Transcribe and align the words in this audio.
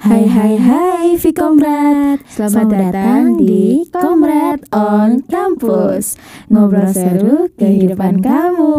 Hai 0.00 0.24
hai 0.24 0.56
hai 0.56 1.08
Vikomrad 1.20 2.24
Selamat, 2.24 2.64
datang 2.72 3.36
di 3.36 3.84
Komrad 3.92 4.64
on 4.72 5.20
Campus. 5.28 6.16
Ngobrol 6.48 6.88
seru 6.88 7.52
kehidupan 7.52 8.24
kamu 8.24 8.72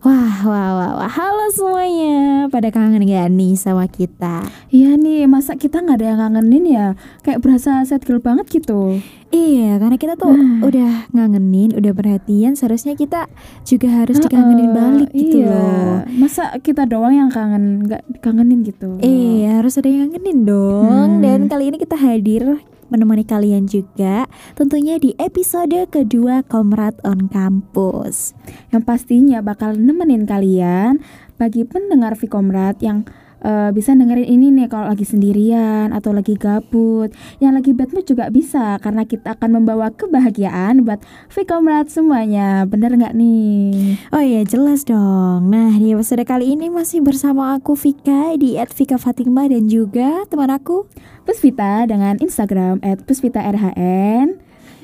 Wah, 0.00 0.48
wah, 0.48 0.68
wah, 0.80 0.92
wah, 0.96 1.12
halo 1.12 1.52
semuanya 1.52 2.48
Pada 2.48 2.72
kangen 2.72 3.04
gak 3.04 3.28
nih 3.28 3.52
sama 3.52 3.84
kita? 3.84 4.48
Iya 4.72 4.96
nih, 4.96 5.28
masa 5.28 5.60
kita 5.60 5.84
nggak 5.84 6.00
ada 6.00 6.06
yang 6.08 6.20
kangenin 6.24 6.64
ya? 6.64 6.86
Kayak 7.20 7.44
berasa 7.44 7.84
set 7.84 8.08
girl 8.08 8.16
banget 8.16 8.48
gitu 8.48 8.96
Iya, 9.28 9.76
karena 9.76 10.00
kita 10.00 10.16
tuh 10.16 10.32
Nah. 10.32 10.64
udah 10.64 11.04
ngangenin, 11.12 11.76
udah 11.76 11.92
perhatian 11.92 12.56
Seharusnya 12.56 12.96
kita 12.96 13.28
juga 13.68 13.92
harus 13.92 14.16
dikangenin 14.16 14.72
Heeh, 14.72 14.78
balik 14.80 15.10
gitu 15.12 15.36
iya. 15.44 15.52
loh 15.52 15.92
Masa 16.16 16.56
kita 16.64 16.88
doang 16.88 17.12
yang 17.12 17.28
kangen, 17.28 17.84
nggak 17.84 18.00
dikangenin 18.08 18.64
gitu 18.64 18.96
Iya, 19.04 19.60
harus 19.60 19.76
ada 19.76 19.92
yang 19.92 20.08
ngangenin 20.08 20.48
dong. 20.48 20.88
Hmm. 20.88 21.20
Dan 21.20 21.40
kali 21.46 21.68
ini 21.68 21.76
kita 21.76 22.00
hadir 22.00 22.56
menemani 22.90 23.24
kalian 23.24 23.70
juga 23.70 24.26
tentunya 24.58 24.98
di 24.98 25.14
episode 25.16 25.88
kedua 25.88 26.42
Komrad 26.44 26.98
on 27.06 27.30
Campus. 27.30 28.34
Yang 28.74 28.82
pastinya 28.84 29.38
bakal 29.40 29.78
nemenin 29.78 30.26
kalian 30.26 30.98
Bagi 31.40 31.64
pendengar 31.64 32.20
Vkomrad 32.20 32.84
yang 32.84 33.08
eh, 33.42 33.70
bisa 33.74 33.92
dengerin 33.96 34.28
ini 34.28 34.46
nih 34.54 34.66
kalau 34.70 34.92
lagi 34.92 35.04
sendirian 35.04 35.90
atau 35.90 36.14
lagi 36.14 36.36
gabut 36.36 37.10
Yang 37.42 37.52
lagi 37.60 37.70
bad 37.76 37.90
mood 37.92 38.06
juga 38.06 38.24
bisa 38.30 38.76
Karena 38.78 39.02
kita 39.04 39.36
akan 39.36 39.60
membawa 39.60 39.90
kebahagiaan 39.90 40.84
buat 40.86 41.02
Vkomrad 41.32 41.90
semuanya 41.90 42.64
Bener 42.68 42.94
nggak 42.94 43.14
nih? 43.16 43.96
Oh 44.12 44.22
iya, 44.22 44.42
jelas 44.44 44.82
dong. 44.84 45.50
Nah, 45.50 45.72
di 45.76 45.94
episode 45.94 46.22
kali 46.26 46.54
ini 46.54 46.68
masih 46.70 47.00
bersama 47.02 47.56
aku 47.56 47.74
Vika 47.78 48.34
di 48.36 48.58
@vika_fatimah 48.58 49.46
dan 49.50 49.66
juga 49.66 50.24
teman 50.26 50.50
aku. 50.50 50.86
Puspita 51.24 51.86
dengan 51.86 52.18
Instagram 52.18 52.82
@puspitarhn. 53.06 54.40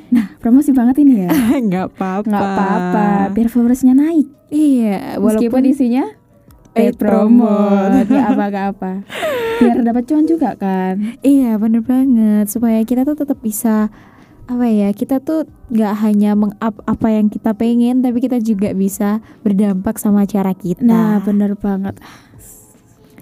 Nah, 0.06 0.26
promosi 0.38 0.70
banget 0.70 1.02
ini 1.02 1.26
ya. 1.26 1.30
Enggak 1.62 1.96
apa-apa. 1.96 2.28
Nggak 2.30 2.46
apa-apa, 2.46 3.06
biar 3.34 3.48
followersnya 3.50 3.94
naik. 3.98 4.26
Iya, 4.46 5.18
Meskipun 5.18 5.26
walaupun 5.26 5.62
isinya 5.66 6.04
paid 6.76 6.94
ya 8.12 8.22
apa 8.28 8.44
gak 8.52 8.66
apa. 8.76 8.90
Biar 9.56 9.80
dapat 9.80 10.04
cuan 10.04 10.28
juga 10.28 10.52
kan. 10.60 11.16
Iya 11.24 11.56
bener 11.56 11.80
banget 11.80 12.52
supaya 12.52 12.84
kita 12.84 13.08
tuh 13.08 13.16
tetap 13.16 13.40
bisa 13.40 13.88
apa 14.46 14.70
ya 14.70 14.94
kita 14.94 15.18
tuh 15.18 15.42
nggak 15.74 15.94
hanya 16.06 16.38
meng-up 16.38 16.78
apa 16.86 17.10
yang 17.10 17.26
kita 17.26 17.50
pengen 17.58 17.98
tapi 17.98 18.22
kita 18.22 18.38
juga 18.38 18.70
bisa 18.76 19.24
berdampak 19.42 19.98
sama 19.98 20.28
cara 20.28 20.54
kita. 20.54 20.84
Nah, 20.84 21.18
bener 21.24 21.58
banget. 21.58 21.98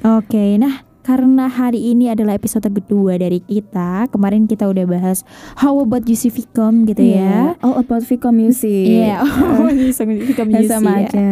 Oke, 0.04 0.60
nah 0.60 0.84
karena 1.04 1.46
hari 1.46 1.92
ini 1.92 2.08
adalah 2.08 2.32
episode 2.32 2.64
kedua 2.64 3.14
dari 3.14 3.38
kita. 3.38 4.08
Kemarin 4.08 4.48
kita 4.48 4.64
udah 4.64 4.82
bahas 4.82 5.20
how 5.54 5.76
about 5.76 6.02
UC 6.02 6.32
Vicom 6.32 6.88
gitu 6.88 7.04
ya. 7.04 7.12
Iya, 7.14 7.60
All 7.60 7.76
about 7.76 8.02
Vico 8.08 8.32
Music. 8.32 8.88
Iya, 8.88 9.20
oh, 9.20 9.68
Vicom 9.68 10.48
Ya, 10.48 10.58
UC 10.58 10.66
sama 10.66 10.90
ya. 10.96 11.06
aja. 11.06 11.26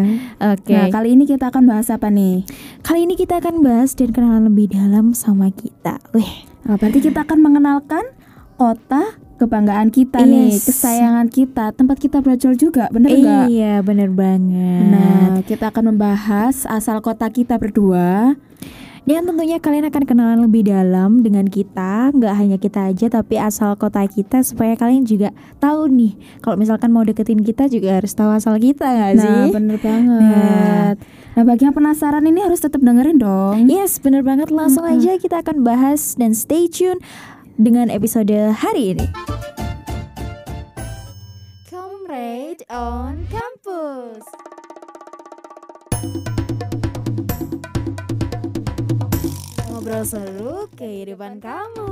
Oke, 0.52 0.72
Nah, 0.72 0.86
kali 0.90 1.08
ini 1.10 1.24
kita 1.24 1.48
akan 1.48 1.64
bahas 1.64 1.88
apa 1.88 2.06
nih? 2.06 2.44
kali 2.82 3.04
ini 3.04 3.14
kita 3.14 3.40
akan 3.40 3.60
bahas 3.60 3.92
dan 3.92 4.12
kenalan 4.12 4.46
lebih 4.46 4.70
dalam 4.70 5.10
sama 5.12 5.48
kita. 5.48 5.96
Wih, 6.12 6.44
Nah, 6.62 6.76
berarti 6.76 7.00
kita 7.00 7.24
akan 7.24 7.38
mengenalkan 7.40 8.04
kota 8.54 9.16
kebanggaan 9.34 9.88
kita 9.88 10.22
nih, 10.22 10.52
Yes. 10.52 10.68
kesayangan 10.68 11.26
kita, 11.26 11.72
tempat 11.72 11.96
kita 11.96 12.20
belajar 12.20 12.54
juga, 12.54 12.86
bener 12.88 13.10
nggak? 13.10 13.44
iya 13.48 13.80
bener 13.80 14.06
banget. 14.08 14.86
Nah, 14.86 15.42
kita 15.42 15.68
akan 15.68 15.90
membahas 15.90 16.62
asal 16.64 17.00
kota 17.00 17.26
kita 17.26 17.56
berdua. 17.56 18.38
Dan 19.02 19.26
tentunya 19.26 19.58
kalian 19.58 19.90
akan 19.90 20.02
kenalan 20.06 20.40
lebih 20.46 20.62
dalam 20.70 21.26
dengan 21.26 21.42
kita 21.50 22.14
Nggak 22.14 22.34
hanya 22.38 22.56
kita 22.58 22.86
aja 22.86 23.06
tapi 23.10 23.34
asal 23.34 23.74
kota 23.74 23.98
kita 24.06 24.46
Supaya 24.46 24.78
kalian 24.78 25.02
juga 25.02 25.34
tahu 25.58 25.90
nih 25.90 26.14
Kalau 26.38 26.54
misalkan 26.54 26.94
mau 26.94 27.02
deketin 27.02 27.42
kita 27.42 27.66
juga 27.66 27.98
harus 27.98 28.14
tahu 28.14 28.30
asal 28.30 28.54
kita 28.62 28.86
nggak 28.86 29.12
sih? 29.18 29.26
Nah, 29.26 29.50
bener 29.50 29.76
banget. 29.82 30.94
Nah, 31.34 31.42
bagi 31.42 31.62
yang 31.66 31.74
penasaran 31.74 32.22
ini 32.28 32.46
harus 32.46 32.62
tetap 32.62 32.78
dengerin 32.78 33.18
dong. 33.18 33.66
Yes 33.66 33.98
bener 33.98 34.22
banget 34.22 34.54
langsung 34.54 34.86
aja 34.86 35.18
kita 35.18 35.42
akan 35.42 35.66
bahas 35.66 36.14
Dan 36.14 36.30
stay 36.30 36.70
tune 36.70 37.02
dengan 37.58 37.90
episode 37.90 38.32
hari 38.54 38.94
ini 38.94 39.06
Comrade 41.66 42.62
on 42.70 43.26
Campus 43.26 43.51
seru 50.02 50.66
kehidupan 50.74 51.38
kamu 51.38 51.86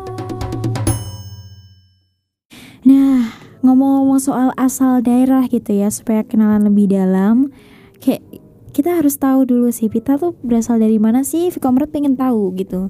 Nah, 2.81 3.29
ngomong-ngomong 3.61 4.17
soal 4.17 4.57
asal 4.57 5.05
daerah 5.05 5.45
gitu 5.45 5.77
ya, 5.77 5.93
supaya 5.93 6.25
kenalan 6.25 6.65
lebih 6.65 6.89
dalam, 6.89 7.53
kayak 8.01 8.25
kita 8.73 8.97
harus 8.97 9.21
tahu 9.21 9.45
dulu 9.45 9.69
sih, 9.69 9.93
Pita 9.93 10.17
tuh 10.17 10.33
berasal 10.41 10.81
dari 10.81 10.97
mana 10.97 11.21
sih? 11.21 11.53
Vkomrad 11.53 11.93
pengen 11.93 12.17
tahu 12.17 12.57
gitu. 12.57 12.89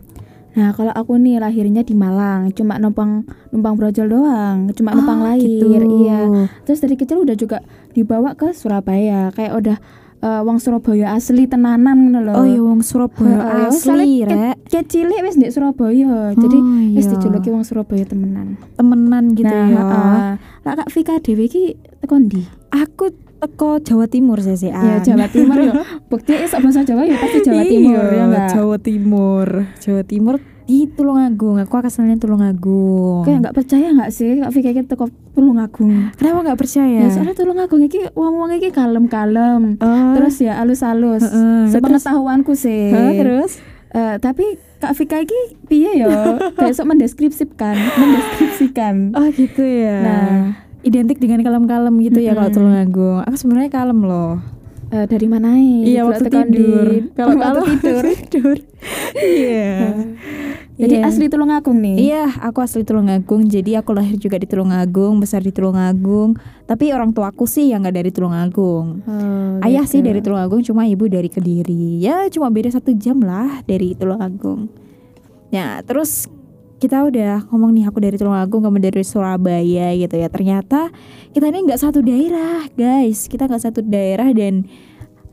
Nah, 0.54 0.70
kalau 0.78 0.94
aku 0.94 1.18
nih 1.18 1.42
lahirnya 1.42 1.82
di 1.82 1.98
Malang, 1.98 2.54
cuma 2.54 2.78
numpang 2.78 3.26
numpang 3.50 3.74
brojol 3.74 4.06
doang, 4.10 4.70
cuma 4.70 4.94
numpang 4.94 5.26
Ah, 5.26 5.34
lahir, 5.34 5.82
gitu. 5.82 6.06
iya. 6.06 6.46
Terus 6.62 6.78
dari 6.78 6.94
kecil 6.94 7.26
udah 7.26 7.34
juga 7.34 7.58
dibawa 7.90 8.38
ke 8.38 8.54
Surabaya, 8.54 9.34
kayak 9.34 9.58
udah 9.58 9.76
eh, 10.20 10.40
wong 10.40 10.56
Surabaya 10.56 11.12
asli 11.12 11.44
tenanan 11.44 11.96
ngono 12.06 12.20
loh. 12.22 12.34
Oh 12.40 12.46
iya, 12.46 12.60
wong 12.60 12.80
Surabaya 12.80 13.36
Heeh, 13.36 13.68
asli, 13.68 14.12
rek. 14.22 14.56
Kayak 14.66 14.86
cilik 14.86 15.20
wis 15.24 15.36
di 15.36 15.48
Surabaya. 15.48 16.32
Jadi 16.32 16.58
Oh, 16.58 16.92
wis 16.92 17.04
iya. 17.04 17.12
dijuluki 17.12 17.48
wong 17.48 17.64
Surabaya 17.64 18.04
temenan. 18.04 18.60
temenan 18.74 19.32
gitu 19.32 19.48
nah, 19.48 19.66
ya. 19.66 19.80
heeh. 19.80 20.30
Lah 20.60 20.74
Kak 20.76 20.88
Vika 20.90 21.14
dhewe 21.18 21.44
iki 21.44 21.64
teko 21.98 22.16
ndi? 22.16 22.44
Aku 22.70 23.10
teko 23.40 23.80
Jawa 23.80 24.04
Timur 24.06 24.38
sih. 24.38 24.54
Ya 24.60 25.00
Jawa 25.00 25.26
Timur 25.34 25.58
ya. 25.58 25.72
Bukti 26.06 26.36
is 26.36 26.52
bahasa 26.52 26.84
Jawa 26.84 27.08
ya 27.08 27.16
pasti 27.16 27.40
Jawa 27.40 27.62
Timur 27.64 28.04
ya 28.06 28.24
enggak? 28.24 28.44
Iya, 28.44 28.52
Jawa 28.54 28.76
Timur. 28.78 29.46
Jawa 29.80 30.02
Timur 30.04 30.34
di 30.70 30.86
Tulungagung. 30.86 31.58
Aku 31.58 31.82
asalnya 31.82 32.14
Tulungagung. 32.14 33.26
Kayak 33.26 33.38
nggak 33.42 33.56
percaya 33.58 33.90
nggak 33.90 34.10
sih 34.14 34.38
Kak 34.38 34.54
Vika 34.54 34.70
iki 34.70 34.82
teko 34.86 35.10
Tulungagung? 35.34 36.14
Kenapa 36.14 36.38
nggak 36.46 36.58
percaya? 36.62 37.02
Ya, 37.02 37.10
soalnya 37.10 37.34
Tulungagung 37.34 37.82
iki 37.82 38.06
wong-wong 38.14 38.54
iki 38.54 38.70
kalem-kalem. 38.70 39.74
Oh, 39.82 40.14
Terus 40.14 40.38
ya 40.38 40.62
alus-alus. 40.62 41.26
Heeh, 41.26 41.74
Sepengetahuanku 41.74 42.54
sih. 42.54 42.94
Hah, 42.94 43.10
terus? 43.18 43.58
Eh, 43.90 44.22
tapi 44.22 44.46
Kak 44.78 44.94
Vika 44.94 45.18
iki 45.18 45.58
piye 45.66 46.06
ya? 46.06 46.38
Besok 46.62 46.86
mendeskripsikan, 46.86 47.74
mendeskripsikan. 47.74 49.10
Oh 49.18 49.26
gitu 49.34 49.66
ya. 49.66 49.98
Nah, 50.06 50.38
identik 50.86 51.18
dengan 51.18 51.42
kalem-kalem 51.42 51.98
gitu 51.98 52.22
ya 52.22 52.38
kalau. 52.38 52.54
Tulungagung. 52.54 53.26
Aku 53.26 53.34
sebenarnya 53.34 53.74
kalem 53.74 54.06
loh. 54.06 54.38
Eh, 54.90 55.06
dari 55.06 55.26
mana 55.26 55.54
Iya 55.56 56.02
waktu 56.06 56.26
tidur. 56.28 56.86
Kalau 57.14 57.34
Kalau 57.38 57.62
waktu 57.62 57.78
tidur. 57.78 58.04
tidur. 58.30 58.56
Iya. 59.14 59.74
Jadi 60.80 60.96
Iya. 60.96 61.12
asli 61.12 61.28
Tulungagung 61.28 61.76
nih. 61.76 61.96
Iya, 62.08 62.24
aku 62.40 62.64
asli 62.64 62.82
Tulungagung. 62.88 63.44
Jadi 63.44 63.76
aku 63.76 63.92
lahir 63.92 64.16
juga 64.16 64.40
di 64.40 64.48
Tulungagung, 64.48 65.20
besar 65.20 65.44
di 65.44 65.52
Tulungagung. 65.52 66.40
Tapi 66.64 66.88
orang 66.96 67.12
tuaku 67.12 67.44
sih 67.44 67.68
yang 67.68 67.84
nggak 67.84 68.00
dari 68.00 68.10
Tulungagung. 68.10 69.04
Oh, 69.04 69.60
Ayah 69.60 69.84
gitu. 69.84 69.92
sih 69.92 70.00
dari 70.00 70.24
Tulungagung, 70.24 70.64
cuma 70.64 70.88
ibu 70.88 71.04
dari 71.04 71.28
Kediri. 71.28 72.00
Ya 72.00 72.24
cuma 72.32 72.48
beda 72.48 72.72
satu 72.72 72.96
jam 72.96 73.20
lah 73.20 73.60
dari 73.68 73.92
Tulungagung. 73.92 74.72
Ya 75.52 75.84
terus 75.84 76.30
kita 76.80 77.04
udah 77.04 77.44
ngomong 77.52 77.76
nih 77.76 77.84
aku 77.92 78.00
dari 78.00 78.16
Tulungagung, 78.16 78.64
kamu 78.64 78.80
dari 78.80 79.04
Surabaya 79.04 79.92
gitu 79.92 80.16
ya. 80.16 80.32
Ternyata 80.32 80.88
kita 81.36 81.52
ini 81.52 81.68
nggak 81.68 81.80
satu 81.80 82.00
daerah, 82.00 82.64
guys. 82.72 83.28
Kita 83.28 83.44
nggak 83.44 83.62
satu 83.68 83.84
daerah 83.84 84.32
dan 84.32 84.64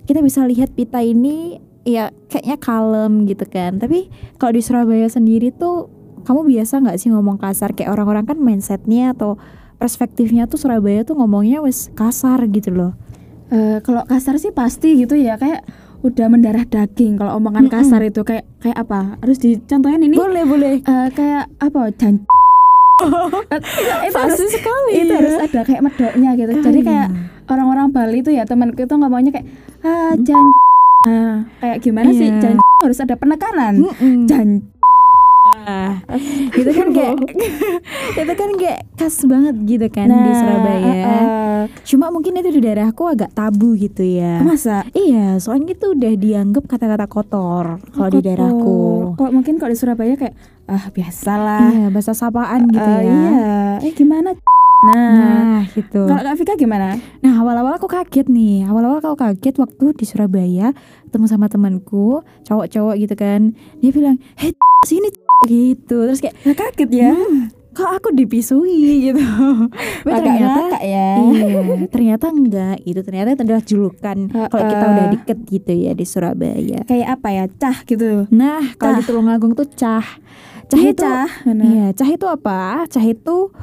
kita 0.03 0.19
bisa 0.19 0.43
lihat 0.43 0.75
Pita 0.75 0.99
ini 0.99 1.63
ya 1.87 2.11
kayaknya 2.27 2.59
kalem 2.59 3.23
gitu 3.31 3.47
kan. 3.47 3.79
Tapi 3.79 4.11
kalau 4.35 4.51
di 4.51 4.61
Surabaya 4.61 5.07
sendiri 5.07 5.55
tuh 5.55 5.87
kamu 6.27 6.43
biasa 6.43 6.83
nggak 6.83 6.99
sih 6.99 7.07
ngomong 7.15 7.39
kasar 7.39 7.71
kayak 7.71 7.95
orang-orang 7.95 8.27
kan 8.27 8.35
mindsetnya 8.35 9.15
atau 9.15 9.39
perspektifnya 9.79 10.51
tuh 10.51 10.59
Surabaya 10.59 11.07
tuh 11.07 11.15
ngomongnya 11.15 11.63
wes 11.63 11.87
kasar 11.95 12.43
gitu 12.51 12.75
loh. 12.75 12.91
Eh, 13.47 13.79
kalau 13.79 14.03
kasar 14.03 14.35
sih 14.35 14.51
pasti 14.51 14.99
gitu 14.99 15.15
ya 15.15 15.39
kayak 15.39 15.63
udah 16.01 16.27
mendarah 16.27 16.63
daging. 16.63 17.17
Kalau 17.17 17.35
omongan 17.35 17.65
Mm-mm. 17.65 17.73
kasar 17.73 18.01
itu 18.01 18.21
kayak 18.21 18.45
kayak 18.59 18.77
apa? 18.77 19.17
Harus 19.19 19.37
dicontohin 19.37 20.01
ini. 20.01 20.15
Boleh 20.15 20.43
boleh. 20.43 20.73
Eh, 20.79 21.07
kayak 21.11 21.49
apa? 21.57 21.89
Jan 21.95 22.21
Eh, 22.97 24.09
itu 24.09 24.17
harus 24.17 24.41
sekali. 24.49 24.93
itu 24.97 25.13
ya. 25.13 25.17
harus 25.21 25.35
ada 25.37 25.59
kayak 25.61 25.81
medoknya 25.85 26.29
gitu. 26.33 26.51
Jadi 26.59 26.79
kayak 26.81 27.07
orang-orang 27.45 27.93
Bali 27.93 28.19
itu 28.19 28.33
ya 28.33 28.41
temanku 28.43 28.81
itu 28.81 28.95
ngomongnya 28.97 29.31
kayak 29.31 29.47
ah 29.85 30.17
jan 30.17 30.45
ah, 31.05 31.45
kayak 31.61 31.77
gimana 31.79 32.09
sih? 32.09 32.25
Iya. 32.27 32.41
jan 32.41 32.55
harus 32.81 32.97
ada 32.97 33.13
penekanan. 33.13 33.85
Mm-mm. 33.85 34.25
jan 34.25 34.65
Ah, 35.57 35.99
itu 36.51 36.69
kan 36.69 36.87
kayak 36.89 37.13
itu 38.21 38.33
kan 38.33 38.49
kayak 38.55 38.79
khas 38.93 39.17
banget 39.23 39.55
gitu 39.65 39.87
kan 39.87 40.07
di 40.07 40.13
Nah, 40.13 40.35
Surabaya. 40.35 40.85
eh, 40.85 41.03
eh. 41.03 41.63
Cuma 41.83 42.07
mungkin 42.07 42.35
itu 42.35 42.49
di 42.49 42.61
daerahku 42.61 43.03
agak 43.05 43.31
tabu 43.31 43.73
gitu 43.73 44.01
ya. 44.01 44.39
Masa? 44.39 44.87
Iya, 44.89 45.37
soalnya 45.37 45.73
itu 45.73 45.91
udah 45.91 46.13
dianggap 46.13 46.63
kata-kata 46.65 47.05
kotor 47.05 47.79
kalau 47.91 48.09
di 48.09 48.21
daerahku. 48.21 48.77
Kok 49.15 49.31
mungkin 49.31 49.55
kalau 49.55 49.69
di 49.69 49.77
Surabaya 49.77 50.15
kayak 50.15 50.35
ah 50.65 50.87
biasalah. 50.89 51.63
Iya, 51.69 51.85
bahasa 51.89 52.11
sapaan 52.11 52.67
gitu 52.67 52.83
Eh, 52.83 52.99
ya. 53.01 53.11
Iya. 53.11 53.55
Eh 53.81 53.93
gimana? 53.93 54.31
Nah, 54.77 54.93
Nah, 55.09 55.61
gitu. 55.73 56.05
kalau 56.05 56.21
Kak 56.21 56.37
Vika 56.37 56.53
gimana? 56.53 57.01
Nah, 57.19 57.33
awal-awal 57.35 57.75
aku 57.75 57.89
kaget 57.89 58.29
nih. 58.29 58.61
Awal-awal 58.63 59.01
aku 59.01 59.17
kaget 59.17 59.57
waktu 59.57 59.85
di 59.91 60.05
Surabaya 60.05 60.69
ketemu 61.03 61.25
sama 61.25 61.49
temanku, 61.49 62.21
cowok-cowok 62.45 62.93
gitu 62.95 63.15
kan. 63.15 63.57
Dia 63.81 63.89
bilang, 63.89 64.21
"Hei, 64.35 64.53
sini 64.85 65.09
gitu." 65.45 65.97
Terus 66.09 66.19
kayak, 66.19 66.35
Ya 66.41 66.53
kaget 66.57 66.89
ya. 66.89 67.11
"Hmm, 67.13 67.53
kok 67.77 67.89
aku 67.93 68.09
dipisui 68.09 68.81
gitu. 69.13 69.21
Agak 70.01 70.17
ternyata 70.25 70.59
ngakak 70.65 70.83
ya. 70.83 71.09
Iya, 71.21 71.45
ternyata 71.93 72.25
enggak 72.33 72.77
gitu. 72.81 72.99
Ternyata 73.05 73.27
itu 73.37 73.41
adalah 73.45 73.63
julukan 73.63 74.17
kalau 74.49 74.63
kita 74.65 74.85
udah 74.89 75.05
deket 75.13 75.37
gitu 75.45 75.71
ya 75.77 75.91
di 75.93 76.05
Surabaya. 76.09 76.79
Kayak 76.89 77.07
apa 77.21 77.27
ya? 77.29 77.43
Cah 77.53 77.77
gitu. 77.85 78.25
Nah, 78.33 78.73
kalau 78.81 78.97
di. 78.97 79.05
Tulungagung 79.05 79.53
tuh 79.53 79.69
cah. 79.69 80.05
Cah 80.67 80.75
Iya, 80.75 80.91
itu 80.91 80.99
cah. 81.05 81.29
Iya, 81.47 81.85
cah 81.93 82.09
itu 82.09 82.25
apa? 82.25 82.83
Cah 82.89 83.05
itu 83.05 83.53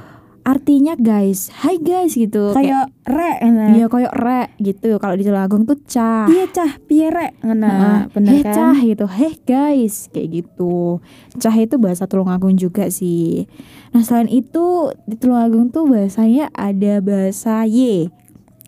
artinya 0.44 0.92
guys, 0.94 1.48
hai 1.56 1.76
guys 1.76 2.12
gitu. 2.12 2.52
Kayak 2.52 2.92
Kayak- 3.02 3.40
nah. 3.46 3.72
Iya, 3.72 3.88
koyok 3.88 4.14
rek 4.14 4.48
gitu. 4.58 4.96
Kalau 4.96 5.16
di 5.16 5.24
Tulungagung 5.24 5.64
tuh 5.64 5.80
cah. 5.82 6.24
Iya 6.26 6.44
cah, 6.46 6.76
piye 6.82 7.08
rek 7.08 7.40
ngena. 7.40 7.68
Heeh. 7.68 8.00
Bener 8.12 8.30
Heh 8.30 8.42
kan? 8.42 8.54
cah 8.54 8.76
gitu, 8.76 9.04
heh 9.06 9.34
guys, 9.42 9.94
kayak 10.08 10.28
gitu. 10.34 11.00
Cah 11.34 11.54
itu 11.54 11.74
bahasa 11.76 12.04
Tulungagung 12.04 12.54
juga 12.54 12.86
sih. 12.86 13.48
Nah 13.90 14.00
selain 14.00 14.28
itu 14.28 14.64
di 15.02 15.16
Tulungagung 15.16 15.68
tuh 15.68 15.84
bahasanya 15.84 16.52
ada 16.52 17.00
bahasa 17.00 17.64
Y, 17.64 18.12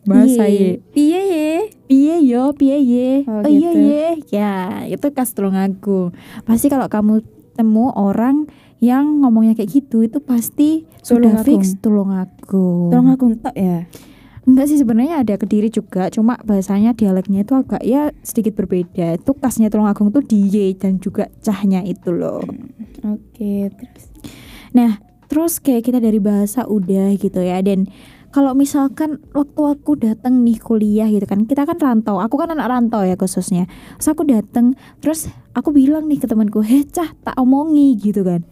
bahasa 0.03 0.49
Y. 0.49 0.81
Piye 0.91 1.21
ye? 1.23 1.51
Piye 1.87 2.17
yo, 2.21 2.51
piye 2.53 2.79
ye, 2.79 3.11
Oh, 3.25 3.41
oh, 3.41 3.47
iya 3.47 3.71
gitu. 3.71 3.79
ye, 3.85 4.07
ya 4.31 4.55
itu 4.87 5.07
khas 5.11 5.31
Tulungagung. 5.31 6.17
Pasti 6.43 6.67
kalau 6.67 6.89
kamu 6.89 7.21
temu 7.53 7.89
orang 7.91 8.49
yang 8.81 9.25
ngomongnya 9.25 9.57
kayak 9.57 9.73
gitu 9.73 10.05
itu 10.05 10.21
pasti 10.21 10.85
sudah 11.01 11.41
Tulungagung. 11.41 11.47
fix 11.47 11.63
Tulungagung. 11.81 12.91
Tolong 12.93 13.09
aku 13.15 13.25
tok 13.41 13.57
ya. 13.57 13.89
Enggak 14.47 14.71
sih 14.71 14.79
sebenarnya 14.79 15.27
ada 15.27 15.35
kediri 15.35 15.75
juga, 15.75 16.07
cuma 16.07 16.39
bahasanya 16.47 16.95
dialeknya 16.95 17.43
itu 17.43 17.59
agak 17.59 17.83
ya 17.83 18.15
sedikit 18.23 18.55
berbeda. 18.55 19.19
Itu 19.19 19.35
khasnya 19.35 19.75
Tulungagung 19.75 20.15
tuh 20.15 20.23
di 20.23 20.47
Y 20.47 20.79
dan 20.79 21.03
juga 21.03 21.27
cahnya 21.43 21.83
itu 21.83 22.15
loh. 22.15 22.47
Oke, 23.03 23.75
terus 23.75 24.07
Nah, 24.77 25.01
terus 25.33 25.57
kayak 25.59 25.89
kita 25.89 25.99
dari 26.05 26.21
bahasa 26.21 26.69
udah 26.69 27.17
gitu 27.17 27.41
ya 27.41 27.65
dan 27.65 27.89
kalau 28.29 28.53
misalkan 28.53 29.17
waktu 29.33 29.63
aku 29.65 29.97
datang 29.97 30.45
nih 30.45 30.61
kuliah 30.61 31.09
gitu 31.09 31.25
kan 31.25 31.49
kita 31.49 31.65
kan 31.65 31.81
rantau 31.81 32.21
aku 32.21 32.37
kan 32.37 32.53
anak 32.53 32.69
rantau 32.69 33.01
ya 33.01 33.17
khususnya 33.17 33.65
terus 33.97 34.09
aku 34.13 34.29
datang 34.29 34.77
terus 35.01 35.33
aku 35.57 35.73
bilang 35.73 36.05
nih 36.05 36.21
ke 36.21 36.29
temanku 36.29 36.61
heh 36.61 36.85
cah 36.85 37.17
tak 37.25 37.33
omongi 37.41 37.97
gitu 37.97 38.21
kan 38.23 38.45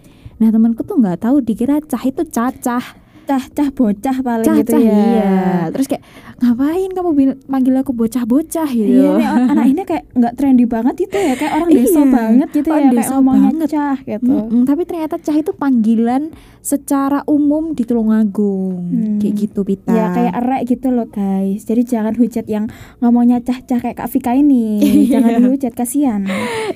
nah 0.44 0.52
temanku 0.52 0.82
tuh 0.82 0.94
nggak 0.94 1.16
tahu 1.18 1.40
dikira 1.40 1.80
cah 1.80 2.04
itu 2.04 2.20
cacah 2.22 2.84
cah 3.24 3.44
cah 3.48 3.68
bocah 3.70 4.20
paling 4.20 4.44
cah 4.44 4.56
gitu 4.60 4.70
cah 4.70 4.80
ya. 4.82 4.92
iya 4.92 5.32
terus 5.72 5.88
kayak 5.88 6.04
ngapain 6.36 6.92
kamu 6.92 7.10
manggil 7.46 7.72
aku 7.74 7.96
bocah-bocah 7.96 8.68
gitu 8.68 8.84
Iya, 9.00 9.16
nih, 9.16 9.24
an- 9.24 9.48
anak 9.48 9.66
ini 9.66 9.82
kayak 9.82 10.04
nggak 10.12 10.34
trendy 10.34 10.64
banget 10.66 10.94
gitu 10.98 11.16
ya, 11.16 11.32
kayak 11.32 11.52
orang 11.54 11.70
desa 11.72 11.88
Iya, 11.96 12.12
banget 12.12 12.48
gitu 12.52 12.68
orang 12.68 12.76
ya, 12.76 12.84
kayak 12.84 13.00
desa 13.00 13.12
ngomongnya 13.14 13.48
banget. 13.48 13.68
cah 13.70 13.96
gitu. 14.02 14.28
Mm-mm, 14.28 14.62
tapi 14.62 14.82
ternyata 14.84 15.14
cah 15.16 15.36
itu 15.38 15.52
panggilan 15.54 16.22
secara 16.60 17.24
umum 17.24 17.72
di 17.72 17.82
Tulungagung 17.84 18.76
Hmm. 18.84 19.16
kayak 19.16 19.34
gitu 19.38 19.60
Pita 19.62 19.88
Ya 19.90 20.06
kayak 20.10 20.32
erek 20.36 20.62
gitu 20.66 20.88
loh 20.90 21.06
guys. 21.06 21.60
Jadi 21.62 21.82
jangan 21.82 22.12
hujat 22.12 22.44
yang 22.44 22.68
ngomongnya 22.98 23.40
cah-cah 23.40 23.78
kayak 23.78 23.96
Kak 23.96 24.10
Vika 24.10 24.32
ini. 24.32 24.84
Iya. 24.84 25.16
jangan 25.16 25.32
dihujat 25.40 25.72
kasihan. 25.72 26.20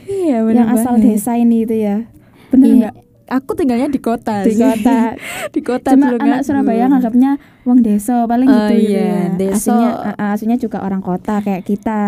iya 0.06 0.40
yang 0.40 0.68
asal 0.70 0.96
desa 0.96 1.36
ini 1.36 1.62
itu 1.62 1.76
ya. 1.76 2.08
Bener 2.48 2.64
Iya, 2.64 2.74
nggak? 2.80 2.94
Aku 3.28 3.52
tinggalnya 3.52 3.86
di 3.86 3.96
kota 3.96 4.42
Di 4.42 4.52
sih. 4.52 4.60
kota. 4.60 5.14
di 5.54 5.60
kota 5.60 5.92
Cuma 5.92 6.08
Tulungagung. 6.10 6.26
anak 6.26 6.40
Surabaya 6.42 6.84
nganggapnya 6.86 7.30
wong 7.62 7.78
desa 7.80 8.24
paling 8.24 8.48
Oh, 8.48 8.56
gitu 8.66 8.74
gitu 8.74 8.90
iya, 8.90 9.04
ya. 9.04 9.20
desa. 9.34 9.54
Aslinya 9.70 9.90
uh, 10.14 10.32
aslinya 10.32 10.56
juga 10.56 10.78
orang 10.80 11.00
kota 11.00 11.38
kayak 11.38 11.62
kita. 11.62 12.02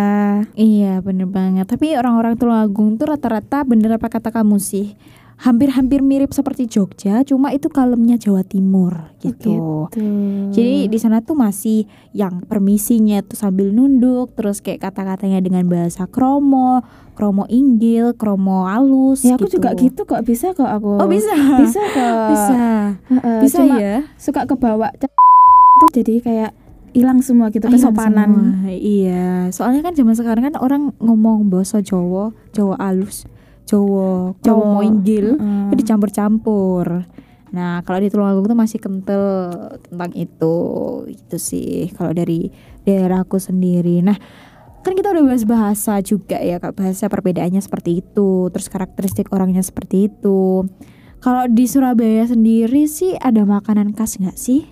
iya 0.55 0.99
bener 0.99 1.25
banget 1.25 1.65
tapi 1.65 1.93
orang-orang 1.93 2.35
Tulungagung 2.35 2.97
tuh 2.97 3.07
rata-rata 3.07 3.63
bener 3.63 3.95
apa 3.95 4.09
kata 4.09 4.31
kamu 4.31 4.57
sih 4.57 4.97
hampir-hampir 5.39 6.01
mirip 6.01 6.31
seperti 6.31 6.69
Jogja 6.69 7.25
cuma 7.25 7.49
itu 7.49 7.69
kalemnya 7.69 8.21
Jawa 8.21 8.45
Timur 8.45 9.09
gitu 9.19 9.89
Tuh. 9.89 10.53
Jadi 10.53 10.85
di 10.87 10.99
sana 11.01 11.19
tuh 11.19 11.33
masih 11.33 11.85
yang 12.13 12.45
permisinya 12.45 13.21
tuh 13.21 13.35
sambil 13.35 13.73
nunduk, 13.73 14.37
terus 14.37 14.61
kayak 14.61 14.85
kata-katanya 14.85 15.41
dengan 15.41 15.65
bahasa 15.65 16.05
kromo, 16.05 16.85
kromo 17.21 17.45
inggil, 17.47 18.17
kromo 18.17 18.65
halus. 18.65 19.21
ya 19.21 19.37
aku 19.37 19.45
juga 19.47 19.77
gitu 19.77 20.01
kok 20.03 20.25
bisa 20.25 20.51
kok 20.51 20.65
aku. 20.65 20.97
Oh 20.97 21.05
bisa, 21.05 21.37
Bisa 21.61 21.81
kok. 21.85 22.17
bisa, 22.33 22.57
Heeh, 23.13 23.39
bisa 23.45 23.57
cuma 23.61 23.77
ya. 23.77 23.95
suka 24.17 24.49
kebawa 24.49 24.89
itu 24.97 25.07
jadi 25.93 26.15
kayak 26.19 26.51
hilang 26.91 27.21
semua 27.21 27.53
gitu 27.53 27.65
Ah, 27.65 27.73
kesopanan. 27.73 28.31
semua. 28.57 28.73
Iya, 28.73 29.29
soalnya 29.51 29.81
kan 29.83 29.93
zaman 29.93 30.17
sekarang 30.17 30.43
kan 30.43 30.57
orang 30.57 30.83
ngomong 30.97 31.47
bahasa 31.47 31.79
Jawa, 31.79 32.33
Jawa 32.51 32.81
halus, 32.81 33.29
Jawa, 33.63 34.33
kromo 34.41 34.81
Jawa. 34.81 34.89
inggil, 34.89 35.37
Heeh. 35.37 35.65
itu 35.69 35.75
dicampur-campur. 35.79 37.05
Nah, 37.51 37.83
kalau 37.83 37.99
di 37.99 38.09
Tulungagung 38.09 38.47
tuh 38.47 38.55
masih 38.55 38.79
kental 38.79 39.23
tentang 39.83 40.15
itu. 40.15 40.55
Itu 41.05 41.37
sih 41.37 41.91
kalau 41.93 42.11
dari 42.11 42.47
daerahku 42.81 43.37
sendiri. 43.37 43.99
Nah, 44.01 44.15
kan 44.81 44.93
kita 44.97 45.13
udah 45.13 45.25
bahas 45.25 45.45
bahasa 45.45 45.95
juga 46.01 46.41
ya, 46.41 46.57
Kak. 46.57 46.77
Bahasa 46.77 47.07
perbedaannya 47.07 47.61
seperti 47.61 48.01
itu, 48.01 48.49
terus 48.49 48.69
karakteristik 48.69 49.29
orangnya 49.31 49.61
seperti 49.61 50.09
itu. 50.09 50.65
Kalau 51.21 51.45
di 51.47 51.69
Surabaya 51.69 52.25
sendiri 52.25 52.89
sih 52.89 53.13
ada 53.15 53.45
makanan 53.45 53.93
khas 53.93 54.17
nggak 54.17 54.41
sih? 54.41 54.65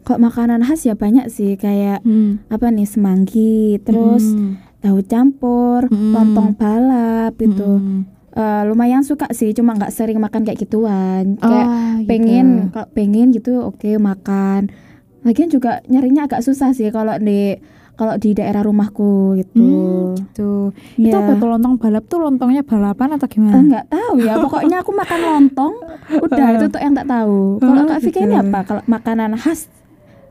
Kok 0.00 0.16
makanan 0.16 0.64
khas 0.64 0.88
ya 0.88 0.96
banyak 0.96 1.28
sih 1.28 1.60
kayak 1.60 2.00
Hmm. 2.00 2.40
apa 2.48 2.72
nih 2.72 2.88
semanggi, 2.88 3.76
terus 3.84 4.24
Hmm. 4.32 4.56
tahu 4.80 5.04
campur, 5.04 5.92
Mm. 5.92 6.12
lontong 6.16 6.56
balap 6.56 7.36
itu. 7.36 7.60
Hmm. 7.60 8.08
Eh, 8.30 8.62
lumayan 8.64 9.04
suka 9.04 9.28
sih, 9.36 9.52
cuma 9.52 9.76
nggak 9.76 9.92
sering 9.92 10.16
makan 10.16 10.46
kayak 10.46 10.56
gituan. 10.56 11.36
Kayak 11.36 11.66
Oh, 11.68 12.00
gitu. 12.00 12.08
pengen 12.08 12.46
kalau 12.72 12.88
pengen 12.96 13.26
gitu 13.34 13.60
oke 13.60 13.90
makan. 14.00 14.72
Lagian 15.20 15.52
juga 15.52 15.84
nyarinya 15.84 16.24
agak 16.24 16.40
susah 16.40 16.72
sih 16.72 16.88
kalau 16.88 17.12
di 17.20 17.60
kalau 18.00 18.16
di 18.16 18.32
daerah 18.32 18.64
rumahku 18.64 19.12
gitu. 19.36 19.60
Hmm, 19.60 20.16
gitu. 20.16 20.52
Itu 20.96 21.12
Ya. 21.12 21.20
apa 21.20 21.36
tuh 21.36 21.48
lontong 21.50 21.76
balap 21.76 22.04
tuh 22.06 22.18
lontongnya 22.18 22.62
balapan 22.62 23.12
atau 23.12 23.26
Eh, 23.26 23.30
gimana? 23.30 23.60
nggak 23.60 23.86
tahu 23.90 24.14
ya 24.18 24.34
pokoknya 24.38 24.76
aku 24.80 24.90
makan 24.94 25.20
lontong 25.20 25.72
udah 26.18 26.46
itu 26.50 26.66
tuh 26.66 26.80
yang 26.80 26.94
tak 26.94 27.06
tahu 27.06 27.60
kalau 27.60 27.76
Oh, 27.76 27.86
kak 27.86 28.00
Vika 28.00 28.18
ini 28.18 28.32
gitu. 28.32 28.42
apa 28.42 28.58
kalau 28.64 28.82
makanan 28.86 29.36
khas 29.36 29.68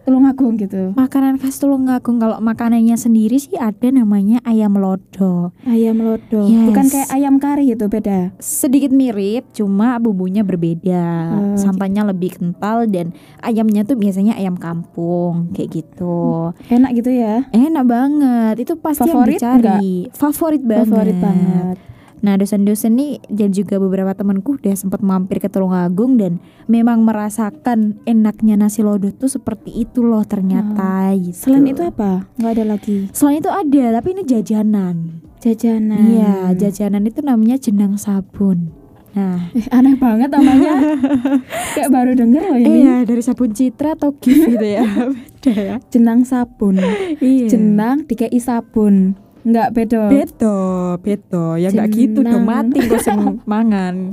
Tulungagung 0.10 0.58
gitu 0.58 0.98
Makanan 0.98 1.38
khas 1.38 1.62
Tulungagung 1.62 2.18
kalau 2.18 2.42
makanannya 2.42 2.98
sendiri 2.98 3.38
sih 3.38 3.54
ada 3.56 3.88
namanya 3.88 4.42
ayam 4.42 4.74
lodo. 4.74 5.54
ayam 5.64 6.02
lodo 6.02 6.42
Yes. 6.42 6.66
bukan 6.66 6.86
kayak 6.90 7.10
ayam 7.10 7.36
kari 7.38 7.70
itu 7.70 7.86
beda 7.86 8.34
Sedikit 8.38 8.90
mirip, 8.90 9.46
cuma 9.52 10.02
bumbunya 10.02 10.42
berbeda. 10.42 11.06
Oh, 11.30 11.54
Santannya 11.54 12.10
lebih 12.10 12.34
kental 12.34 12.90
dan 12.90 13.14
ayamnya 13.40 13.86
tuh 13.86 13.96
biasanya 13.96 14.34
ayam 14.34 14.58
kampung 14.58 15.54
kayak 15.54 15.70
gitu. 15.78 16.50
enak 16.68 16.92
gitu 16.96 17.12
ya 17.12 17.46
Enak 17.52 17.86
banget. 17.86 18.56
Itu 18.60 18.82
pasti 18.82 19.06
Favorit 19.06 19.38
yang 19.38 19.62
dicari. 19.62 20.10
Favorit 20.12 20.64
banget. 20.64 20.88
favorit 20.90 21.18
banget 21.20 21.78
Nah, 22.20 22.36
dosen-dosen 22.36 22.94
nih 22.94 23.12
dan 23.28 23.50
juga 23.50 23.76
beberapa 23.76 24.12
temanku 24.12 24.56
udah 24.56 24.74
sempat 24.74 25.00
mampir 25.00 25.38
ke 25.38 25.48
Tulungagung 25.48 26.16
dan 26.16 26.38
memang 26.66 27.02
merasakan 27.02 27.96
enaknya 28.04 28.56
nasi 28.56 28.80
lodo 28.80 29.08
tuh 29.10 29.28
seperti 29.28 29.72
itu 29.78 30.02
loh 30.02 30.22
ternyata 30.22 31.16
gitu. 31.16 31.32
Hmm. 31.32 31.44
selain 31.56 31.66
itu 31.66 31.82
apa 31.82 32.28
nggak 32.36 32.52
ada 32.54 32.66
lagi 32.68 32.98
Selain 33.12 33.40
itu 33.40 33.48
ada, 33.48 33.84
tapi 33.94 34.08
ini 34.12 34.24
jajanan. 34.24 34.96
jajanan 35.40 36.04
Iya, 36.06 36.34
jajanan 36.54 37.04
itu 37.04 37.20
namanya 37.20 37.56
jenang 37.56 37.96
sabun. 37.96 38.76
Nah, 39.10 39.50
Eh, 39.50 39.66
aneh 39.70 39.96
banget 39.96 40.30
namanya 40.30 40.78
kayak 41.74 41.90
baru 41.90 42.14
denger 42.14 42.44
loh 42.46 42.58
ini 42.58 42.84
iya 42.84 43.02
dari 43.02 43.20
sabun 43.20 43.50
Citra 43.50 43.96
atau 43.96 44.14
Gift 44.14 44.46
gitu 44.46 44.62
ya. 44.62 44.86
Beda 45.40 45.54
ya. 45.56 45.76
jenang 45.90 46.22
sabun 46.22 46.78
Iya. 47.18 47.48
jenang 47.48 48.04
dikei 48.06 48.38
sabun 48.38 49.16
nggak 49.42 49.70
beda 49.72 50.00
Beto, 50.08 50.58
beto. 50.98 51.56
Ya 51.56 51.70
nggak 51.70 51.90
gitu 51.90 52.20
dong, 52.22 52.44
mati 52.44 52.80
kok 52.82 53.00
sing 53.00 53.20
mangan. 53.48 54.12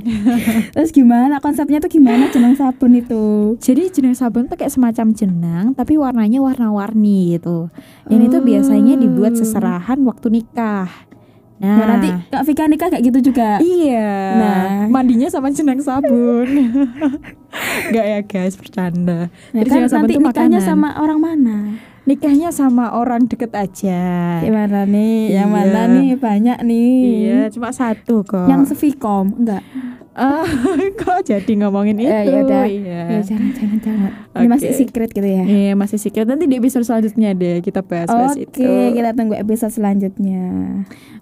terus 0.71 0.89
gimana 0.89 1.37
konsepnya 1.37 1.77
tuh 1.77 1.89
gimana 1.89 2.27
jenang 2.27 2.53
sabun 2.53 2.93
itu 2.93 3.55
Jadi 3.57 3.91
jenang 3.91 4.13
sabun 4.13 4.45
tuh 4.45 4.55
kayak 4.55 4.71
semacam 4.71 5.11
jenang 5.11 5.65
tapi 5.71 5.95
warnanya 5.95 6.39
warna-warni 6.39 7.35
gitu. 7.35 7.67
Dan 8.05 8.19
itu 8.21 8.37
Oh. 8.37 8.41
biasanya 8.41 8.95
dibuat 8.95 9.33
seserahan 9.33 9.99
waktu 10.01 10.31
nikah. 10.31 10.87
Nah, 11.57 11.73
Nah, 11.75 11.87
nanti 11.91 12.09
Kak 12.29 12.43
Vika 12.43 12.63
nikah 12.65 12.87
kayak 12.87 13.03
gitu 13.03 13.19
juga. 13.27 13.57
Iya. 13.57 14.13
Nah. 14.31 14.85
mandinya 14.87 15.25
sama 15.25 15.49
jenang 15.49 15.81
sabun. 15.81 16.45
Gak 17.89 18.05
ya 18.05 18.19
guys, 18.21 18.53
bercanda. 18.53 19.27
Nah, 19.27 19.57
Jadi 19.57 19.67
kan 19.67 19.75
jenang 19.75 19.89
sabun 19.89 20.01
nanti 20.03 20.13
tuh 20.13 20.21
nikahnya 20.23 20.49
makanan. 20.55 20.61
sama 20.63 20.89
orang 20.95 21.19
mana? 21.19 21.57
Nikahnya 22.07 22.49
sama 22.49 22.95
orang 22.95 23.27
deket 23.27 23.51
aja. 23.51 24.01
Gimana 24.39 24.87
nih? 24.87 25.35
Yang 25.35 25.45
Iya. 25.45 25.53
mana 25.53 25.81
nih? 25.91 26.09
Banyak 26.15 26.59
nih. 26.63 26.95
Iya, 27.21 27.39
cuma 27.51 27.69
satu 27.69 28.23
kok. 28.23 28.47
Yang 28.47 28.71
sevikom 28.71 29.35
enggak? 29.35 29.61
Ah, 30.17 30.41
kok 30.97 31.21
jadi 31.21 31.51
ngomongin 31.53 32.01
itu? 32.01 32.09
Eh, 32.09 32.23
ya 32.25 32.37
udah. 32.41 32.65
Iya. 32.65 33.01
Ya 33.05 33.19
jangan 33.21 33.51
jangan 33.53 33.77
jangan. 33.77 34.11
Ini 34.33 34.39
Oke. 34.39 34.49
masih 34.49 34.69
secret 34.73 35.09
gitu 35.11 35.27
ya. 35.27 35.43
Iya, 35.45 35.73
masih 35.75 35.97
secret. 35.99 36.25
Nanti 36.25 36.49
di 36.49 36.57
episode 36.57 36.81
selanjutnya 36.81 37.37
deh 37.37 37.61
kita 37.61 37.85
bahas-bahas 37.85 38.33
Oke, 38.33 38.49
itu. 38.49 38.65
kita 38.97 39.13
tunggu 39.13 39.37
episode 39.37 39.69
selanjutnya. 39.69 40.41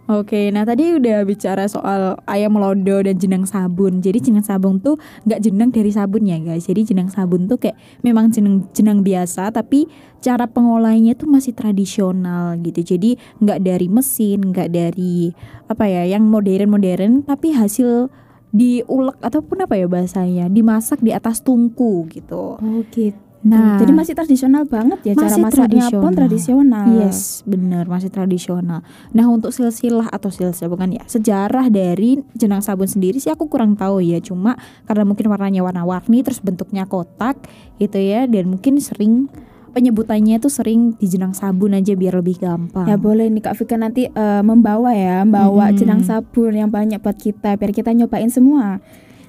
Oke, 0.05 0.53
nah 0.53 0.61
tadi 0.61 0.93
udah 0.93 1.25
bicara 1.25 1.65
soal 1.65 2.13
ayam 2.29 2.61
lodo 2.61 3.01
dan 3.01 3.17
jenang 3.17 3.49
sabun. 3.49 4.05
Jadi 4.05 4.29
jenang 4.29 4.45
sabun 4.45 4.77
tuh 4.77 5.01
nggak 5.25 5.41
jenang 5.41 5.73
dari 5.73 5.89
sabun 5.89 6.29
ya 6.29 6.37
guys. 6.37 6.69
Jadi 6.69 6.93
jenang 6.93 7.09
sabun 7.09 7.49
tuh 7.49 7.57
kayak 7.57 7.73
memang 8.05 8.29
jenang 8.29 8.69
jenang 8.69 9.01
biasa, 9.01 9.49
tapi 9.49 9.89
cara 10.21 10.45
pengolahnya 10.45 11.17
tuh 11.17 11.25
masih 11.25 11.57
tradisional 11.57 12.53
gitu. 12.61 12.85
Jadi 12.85 13.17
nggak 13.41 13.65
dari 13.65 13.89
mesin, 13.89 14.53
nggak 14.53 14.69
dari 14.69 15.33
apa 15.65 15.89
ya, 15.89 16.05
yang 16.05 16.29
modern-modern, 16.29 17.25
tapi 17.25 17.57
hasil 17.57 18.13
diulek 18.53 19.17
ataupun 19.25 19.65
apa 19.65 19.73
ya 19.73 19.89
bahasanya, 19.89 20.45
dimasak 20.53 21.01
di 21.01 21.17
atas 21.17 21.41
tungku 21.41 22.05
gitu. 22.13 22.61
Oh 22.61 22.81
gitu. 22.93 23.24
Nah, 23.45 23.77
Jadi 23.77 23.93
masih 23.93 24.17
tradisional 24.17 24.65
banget 24.65 25.05
ya 25.05 25.13
cara 25.13 25.37
Masih 25.37 25.43
masaknya 25.45 25.85
pun 25.93 26.11
tradisional. 26.17 26.89
Yes, 26.97 27.45
benar 27.45 27.85
masih 27.85 28.09
tradisional. 28.09 28.81
Nah 29.13 29.25
untuk 29.29 29.53
silsilah 29.53 30.09
atau 30.09 30.33
silsilah 30.33 30.65
bukan 30.65 30.97
ya 30.97 31.05
sejarah 31.05 31.69
dari 31.69 32.25
jenang 32.33 32.65
sabun 32.65 32.89
sendiri 32.89 33.21
sih 33.21 33.29
aku 33.29 33.45
kurang 33.45 33.77
tahu 33.77 34.01
ya. 34.01 34.17
Cuma 34.17 34.57
karena 34.89 35.05
mungkin 35.05 35.29
warnanya 35.29 35.61
warna-warni 35.61 36.25
terus 36.25 36.41
bentuknya 36.41 36.89
kotak 36.89 37.37
gitu 37.77 38.01
ya 38.01 38.25
dan 38.25 38.49
mungkin 38.49 38.81
sering 38.81 39.29
penyebutannya 39.77 40.41
itu 40.41 40.49
sering 40.49 40.97
di 40.97 41.05
jenang 41.05 41.37
sabun 41.37 41.77
aja 41.77 41.93
biar 41.93 42.17
lebih 42.17 42.41
gampang. 42.41 42.89
Ya 42.89 42.97
boleh 42.97 43.29
nih 43.29 43.45
Kak 43.45 43.61
Vika 43.61 43.77
nanti 43.77 44.09
eh, 44.09 44.41
membawa 44.41 44.89
ya, 44.95 45.21
membawa 45.21 45.69
Mm-mm. 45.69 45.77
jenang 45.77 46.01
sabun 46.01 46.57
yang 46.57 46.73
banyak 46.73 46.97
buat 46.97 47.19
kita 47.21 47.61
biar 47.61 47.71
kita 47.75 47.93
nyobain 47.93 48.33
semua. 48.33 48.81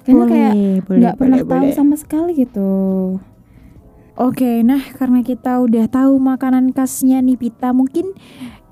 Karena 0.08 0.24
Boleh, 0.24 0.30
kayak 0.32 0.54
boleh, 0.86 0.98
nggak 1.02 1.14
pernah 1.20 1.38
boleh, 1.42 1.50
tahu 1.52 1.66
boleh. 1.68 1.76
sama 1.76 1.94
sekali 1.98 2.32
gitu. 2.32 2.70
Oke, 4.16 4.64
nah 4.64 4.80
karena 4.96 5.20
kita 5.20 5.60
udah 5.60 5.92
tahu 5.92 6.16
makanan 6.16 6.72
khasnya 6.72 7.20
nih 7.20 7.36
Pita, 7.36 7.76
mungkin 7.76 8.16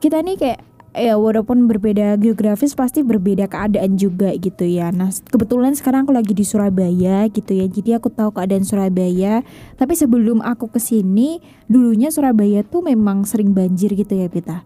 kita 0.00 0.24
nih 0.24 0.40
kayak 0.40 0.60
ya 0.96 1.20
walaupun 1.20 1.68
berbeda 1.68 2.16
geografis 2.16 2.72
pasti 2.72 3.04
berbeda 3.04 3.44
keadaan 3.50 4.00
juga 4.00 4.32
gitu 4.40 4.64
ya. 4.64 4.88
Nah 4.88 5.12
kebetulan 5.12 5.76
sekarang 5.76 6.08
aku 6.08 6.16
lagi 6.16 6.32
di 6.32 6.48
Surabaya 6.48 7.28
gitu 7.28 7.52
ya, 7.60 7.68
jadi 7.68 8.00
aku 8.00 8.08
tahu 8.08 8.32
keadaan 8.32 8.64
Surabaya. 8.64 9.44
Tapi 9.76 9.92
sebelum 9.92 10.40
aku 10.40 10.72
ke 10.72 10.80
sini, 10.80 11.44
dulunya 11.68 12.08
Surabaya 12.08 12.64
tuh 12.64 12.80
memang 12.80 13.28
sering 13.28 13.52
banjir 13.52 13.92
gitu 13.92 14.16
ya 14.16 14.32
Pita. 14.32 14.64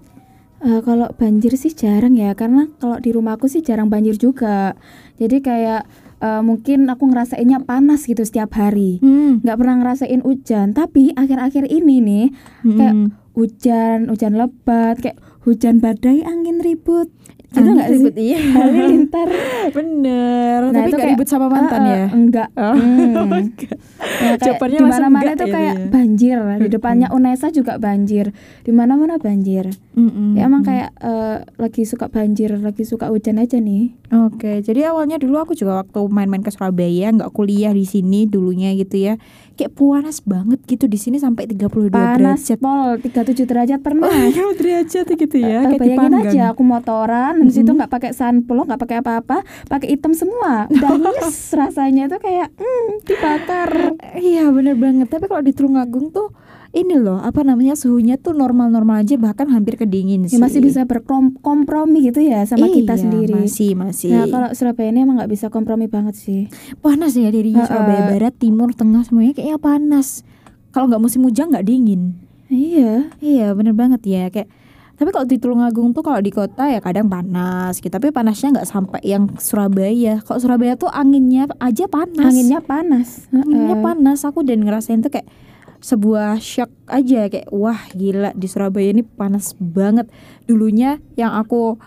Eh, 0.59 0.79
kalau 0.87 1.11
banjir 1.15 1.59
sih 1.59 1.75
jarang 1.75 2.15
ya, 2.15 2.35
karena 2.39 2.71
kalau 2.79 3.03
di 3.03 3.11
rumahku 3.11 3.51
sih 3.51 3.67
jarang 3.67 3.91
banjir 3.91 4.15
juga. 4.15 4.79
Jadi 5.19 5.43
kayak 5.43 5.87
eh, 6.19 6.43
mungkin 6.43 6.91
aku 6.91 7.09
ngerasainnya 7.11 7.63
panas 7.65 8.05
gitu 8.07 8.23
setiap 8.23 8.55
hari. 8.59 8.99
Hmm, 9.01 9.41
Nggak 9.43 9.59
pernah 9.59 9.75
ngerasain 9.83 10.23
hujan, 10.23 10.75
tapi 10.75 11.15
akhir-akhir 11.15 11.71
ini 11.71 11.97
nih 12.03 12.27
kayak 12.67 12.95
hmm. 12.95 13.09
hujan, 13.39 13.99
hujan 14.11 14.35
lebat, 14.35 14.99
kayak 14.99 15.19
hujan 15.47 15.79
badai, 15.79 16.27
angin 16.27 16.61
ribut. 16.61 17.09
Gitu 17.49 17.65
nggak 17.67 17.89
sih? 17.89 17.97
ribut, 17.97 18.15
iya. 18.15 18.39
Halilintar. 18.55 19.29
Bener, 19.73 20.61
Nah, 20.61 20.73
tapi 20.75 20.85
itu 20.85 20.91
gak 20.91 21.01
kayak- 21.01 21.13
ribut 21.15 21.29
sama 21.29 21.47
mantan 21.47 21.81
Eh, 21.81 21.87
eh, 21.87 21.95
ya. 21.95 22.07
Enggak. 22.11 22.49
Oh, 22.55 22.75
Hmm. 22.75 23.33
enggak. 23.41 23.77
Ya, 23.99 24.31
kayak 24.31 24.39
Jawabannya 24.39 24.69
di 24.71 24.85
enggak 24.85 25.01
itu 25.27 25.39
gitu 25.39 25.45
kayak 25.51 25.75
ya. 25.75 25.87
banjir. 25.89 26.37
Di 26.59 26.69
depannya 26.71 27.09
Unesa 27.11 27.47
juga 27.49 27.73
banjir. 27.77 28.27
Di 28.61 28.71
mana-mana 28.71 29.17
banjir. 29.17 29.65
Mm-mm. 29.95 30.35
Ya 30.35 30.45
emang 30.45 30.63
kayak 30.63 30.93
eh, 30.95 31.37
lagi 31.57 31.83
suka 31.83 32.07
banjir, 32.07 32.53
lagi 32.55 32.85
suka 32.85 33.09
hujan 33.09 33.37
aja 33.37 33.57
nih. 33.57 33.97
Oke, 34.11 34.61
jadi 34.61 34.89
awalnya 34.89 35.17
dulu 35.17 35.37
aku 35.39 35.53
juga 35.53 35.83
waktu 35.83 36.01
main-main 36.07 36.41
ke 36.41 36.49
Surabaya, 36.49 37.11
nggak 37.11 37.29
kuliah 37.31 37.73
di 37.73 37.83
sini 37.83 38.25
dulunya 38.25 38.73
gitu 38.75 38.97
ya. 38.99 39.15
Kayak 39.59 39.75
panas 39.75 40.23
banget 40.23 40.63
gitu 40.65 40.87
di 40.87 40.95
sini 40.95 41.19
sampai 41.19 41.45
32 41.45 41.91
Panas 41.91 42.47
derajat. 42.47 42.59
pol 42.59 42.95
37 42.97 43.43
derajat 43.43 43.81
pernah. 43.81 44.07
Oh, 44.07 44.55
derajat 44.55 45.07
gitu 45.11 45.37
ya, 45.37 45.67
Eh, 45.67 45.75
kayak 45.75 45.81
bayangin 45.83 45.99
dipanggang. 46.09 46.31
aja 46.31 46.43
aku 46.49 46.63
motoran 46.63 47.33
habis 47.37 47.57
itu 47.57 47.67
Mm-mm. 47.67 47.77
nggak 47.77 47.91
pakai 47.91 48.11
sunblock 48.13 48.65
nggak 48.65 48.79
pakai 48.79 48.97
apa-apa 48.99 49.37
pakai 49.67 49.89
hitam 49.91 50.13
semua 50.13 50.71
udah 50.71 50.95
nyes 50.95 51.35
rasanya 51.59 52.07
itu 52.07 52.17
kayak 52.17 52.55
hmm, 52.55 52.87
dibakar 53.03 53.71
Iya, 54.15 54.49
bener 54.49 54.75
banget. 54.75 55.07
Tapi 55.09 55.27
kalau 55.27 55.41
di 55.41 55.51
Tulungagung 55.51 56.09
tuh 56.09 56.31
ini 56.79 56.95
loh, 56.95 57.19
apa 57.19 57.41
namanya 57.41 57.75
suhunya 57.75 58.15
tuh 58.15 58.33
normal-normal 58.33 59.03
aja 59.03 59.15
bahkan 59.15 59.47
hampir 59.47 59.75
kedingin 59.75 60.25
ya 60.25 60.29
sih. 60.29 60.39
masih 60.39 60.61
bisa 60.61 60.83
berkompromi 60.83 62.05
gitu 62.05 62.21
ya 62.21 62.43
sama 62.43 62.67
kita 62.67 62.95
Iya, 62.95 63.03
sendiri 63.03 63.35
Masih, 63.37 63.75
masih. 63.75 64.11
nah 64.11 64.25
kalau 64.27 64.49
Surabaya 64.53 64.89
ini 64.89 65.03
emang 65.03 65.17
nggak 65.17 65.29
bisa 65.29 65.47
kompromi 65.49 65.87
banget 65.87 66.15
sih 66.15 66.47
panas 66.79 67.13
ya 67.13 67.29
dari 67.29 67.51
Heeh. 67.51 67.65
Surabaya 67.65 68.03
Barat, 68.09 68.35
Timur, 68.35 68.71
Tengah 68.71 69.03
semuanya 69.03 69.33
kayaknya 69.33 69.59
panas. 69.59 70.23
Kalau 70.69 70.87
nggak 70.87 71.01
musim 71.01 71.21
hujan 71.21 71.49
nggak 71.49 71.65
dingin. 71.65 72.15
iya 72.47 73.11
Iya 73.19 73.53
bener 73.53 73.73
banget 73.73 74.01
ya 74.03 74.29
kayak 74.29 74.49
tapi 74.95 75.15
kalau 75.15 75.25
di 75.25 75.39
Tulungagung 75.39 75.93
tuh 75.93 76.03
kalau 76.03 76.19
di 76.19 76.29
kota 76.29 76.67
ya 76.67 76.79
kadang 76.79 77.07
panas 77.07 77.79
gitu 77.79 77.87
tapi 77.89 78.11
panasnya 78.11 78.51
nggak 78.53 78.67
sampai 78.67 78.99
yang 79.05 79.31
Surabaya 79.39 80.19
kalau 80.21 80.39
Surabaya 80.39 80.75
tuh 80.75 80.91
anginnya 80.91 81.47
aja 81.59 81.87
panas 81.87 82.27
anginnya 82.27 82.59
panas 82.59 83.31
anginnya 83.31 83.75
Heeh. 83.75 83.85
panas 83.85 84.19
aku 84.23 84.43
dan 84.43 84.59
ngerasain 84.61 84.99
tuh 84.99 85.13
kayak 85.13 85.31
sebuah 85.79 86.43
shock 86.43 86.71
aja 86.91 87.31
kayak 87.31 87.49
wah 87.55 87.79
gila 87.95 88.35
di 88.35 88.47
Surabaya 88.51 88.91
ini 88.91 89.07
panas 89.07 89.55
banget 89.59 90.11
dulunya 90.51 90.99
yang 91.15 91.35
aku 91.39 91.79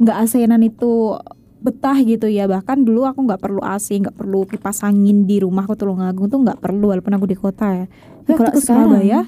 nggak 0.00 0.16
asenan 0.28 0.60
itu 0.60 1.16
betah 1.60 1.96
gitu 2.04 2.24
ya 2.28 2.48
bahkan 2.48 2.80
dulu 2.80 3.04
aku 3.04 3.24
nggak 3.28 3.40
perlu 3.40 3.60
AC 3.60 3.92
nggak 4.00 4.16
perlu 4.16 4.48
kipas 4.48 4.80
angin 4.80 5.28
di 5.28 5.44
rumahku 5.44 5.76
Tulungagung 5.76 6.32
tuh 6.32 6.40
nggak 6.40 6.60
perlu 6.60 6.92
walaupun 6.92 7.12
aku 7.16 7.26
di 7.28 7.36
kota 7.36 7.84
ya 7.84 7.86
Tapi 8.24 8.36
Kalau 8.36 8.52
ke 8.52 8.60
Surabaya 8.60 9.20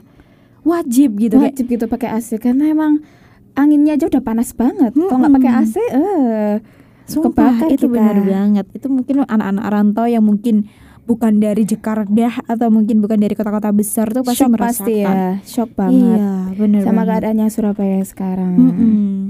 wajib 0.65 1.21
gitu 1.21 1.37
kayak 1.37 1.53
wajib 1.53 1.65
gitu 1.69 1.85
pakai 1.89 2.09
AC 2.17 2.41
karena 2.41 2.73
emang 2.73 3.05
anginnya 3.53 4.01
aja 4.01 4.09
udah 4.09 4.25
panas 4.25 4.57
banget 4.57 4.97
kalau 4.97 5.21
nggak 5.21 5.35
pakai. 5.41 5.53
AC 5.61 5.75
eh 5.77 6.57
Sumpah 7.03 7.59
Kebakar 7.59 7.69
itu 7.75 7.87
kita. 7.91 7.95
benar 7.99 8.19
banget. 8.23 8.67
Itu 8.79 8.87
mungkin 8.87 9.27
anak-anak 9.27 9.67
rantau 9.69 10.07
yang 10.07 10.23
mungkin 10.23 10.71
bukan 11.05 11.33
dari 11.37 11.63
Jakarta 11.63 12.07
atau 12.45 12.69
mungkin 12.69 12.99
bukan 12.99 13.19
dari 13.19 13.33
kota-kota 13.33 13.71
besar 13.71 14.07
tuh 14.09 14.23
pasti 14.23 14.39
shock 14.39 14.51
merasakan. 14.51 14.71
pasti 14.79 14.95
ya 14.99 15.15
shock 15.43 15.71
banget 15.73 15.99
Iya, 16.15 16.31
benar 16.55 16.81
sama 16.81 16.95
banget. 16.97 17.09
keadaannya 17.13 17.47
Surabaya 17.49 18.01
sekarang 18.03 18.53
Mm-mm. 18.55 19.22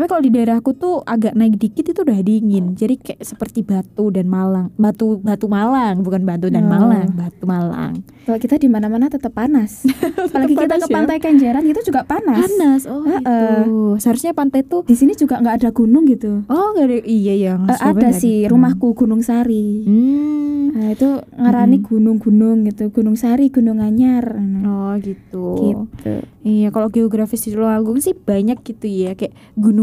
Tapi 0.00 0.08
kalau 0.08 0.24
di 0.24 0.32
daerahku 0.32 0.72
tuh 0.72 1.04
agak 1.04 1.36
naik 1.36 1.60
dikit 1.60 1.84
itu 1.86 2.00
udah 2.00 2.24
dingin. 2.24 2.72
Jadi 2.72 2.96
kayak 2.96 3.20
seperti 3.20 3.60
Batu 3.60 4.08
dan 4.08 4.32
Malang. 4.32 4.72
Batu 4.74 5.20
Batu 5.20 5.44
Malang, 5.44 6.00
bukan 6.00 6.24
Batu 6.24 6.48
dan 6.48 6.64
Oh. 6.64 6.72
Malang, 6.72 7.12
Batu 7.12 7.44
Malang. 7.44 8.00
Kalau 8.24 8.40
kita 8.40 8.56
di 8.56 8.64
mana-mana 8.64 9.12
tetap 9.12 9.36
panas. 9.36 9.84
Apalagi 10.24 10.56
kita 10.56 10.72
panas 10.72 10.80
ke 10.80 10.88
ya. 10.88 10.96
pantai 10.96 11.16
Kenjeran 11.20 11.64
itu 11.68 11.84
juga 11.84 12.08
panas. 12.08 12.40
Panas. 12.40 12.88
Oh, 12.88 13.04
Heeh. 13.04 13.20
itu. 13.20 14.00
Seharusnya 14.00 14.32
pantai 14.32 14.64
tuh 14.64 14.88
Di 14.88 14.96
sini 14.96 15.12
juga 15.12 15.36
nggak 15.36 15.60
ada 15.60 15.68
gunung 15.68 16.08
gitu. 16.08 16.48
Oh, 16.48 16.72
gak 16.72 16.88
ada. 16.88 16.96
Iya, 17.04 17.34
yang 17.36 17.68
Eh, 17.68 17.76
ada 17.76 18.08
sih 18.10 18.48
rumahku 18.48 18.96
Gunung 18.96 19.20
Sari. 19.20 19.84
Hmm. 19.84 20.72
Nah, 20.72 20.96
itu 20.96 21.08
ngarani 21.34 21.84
gunung-gunung 21.84 22.64
gitu. 22.64 22.88
Gunung 22.88 23.20
Sari, 23.20 23.52
Gunung 23.52 23.84
Anyar. 23.84 24.40
Nah, 24.40 24.88
Oh, 24.90 24.98
gitu. 24.98 25.46
Gitu. 25.60 26.14
Iya, 26.40 26.70
kalau 26.70 26.88
geografis 26.88 27.42
di 27.42 27.52
Tulungagung 27.52 28.00
sih 28.00 28.10
banyak 28.10 28.58
gitu 28.60 28.86
ya, 28.86 29.14
kayak 29.14 29.30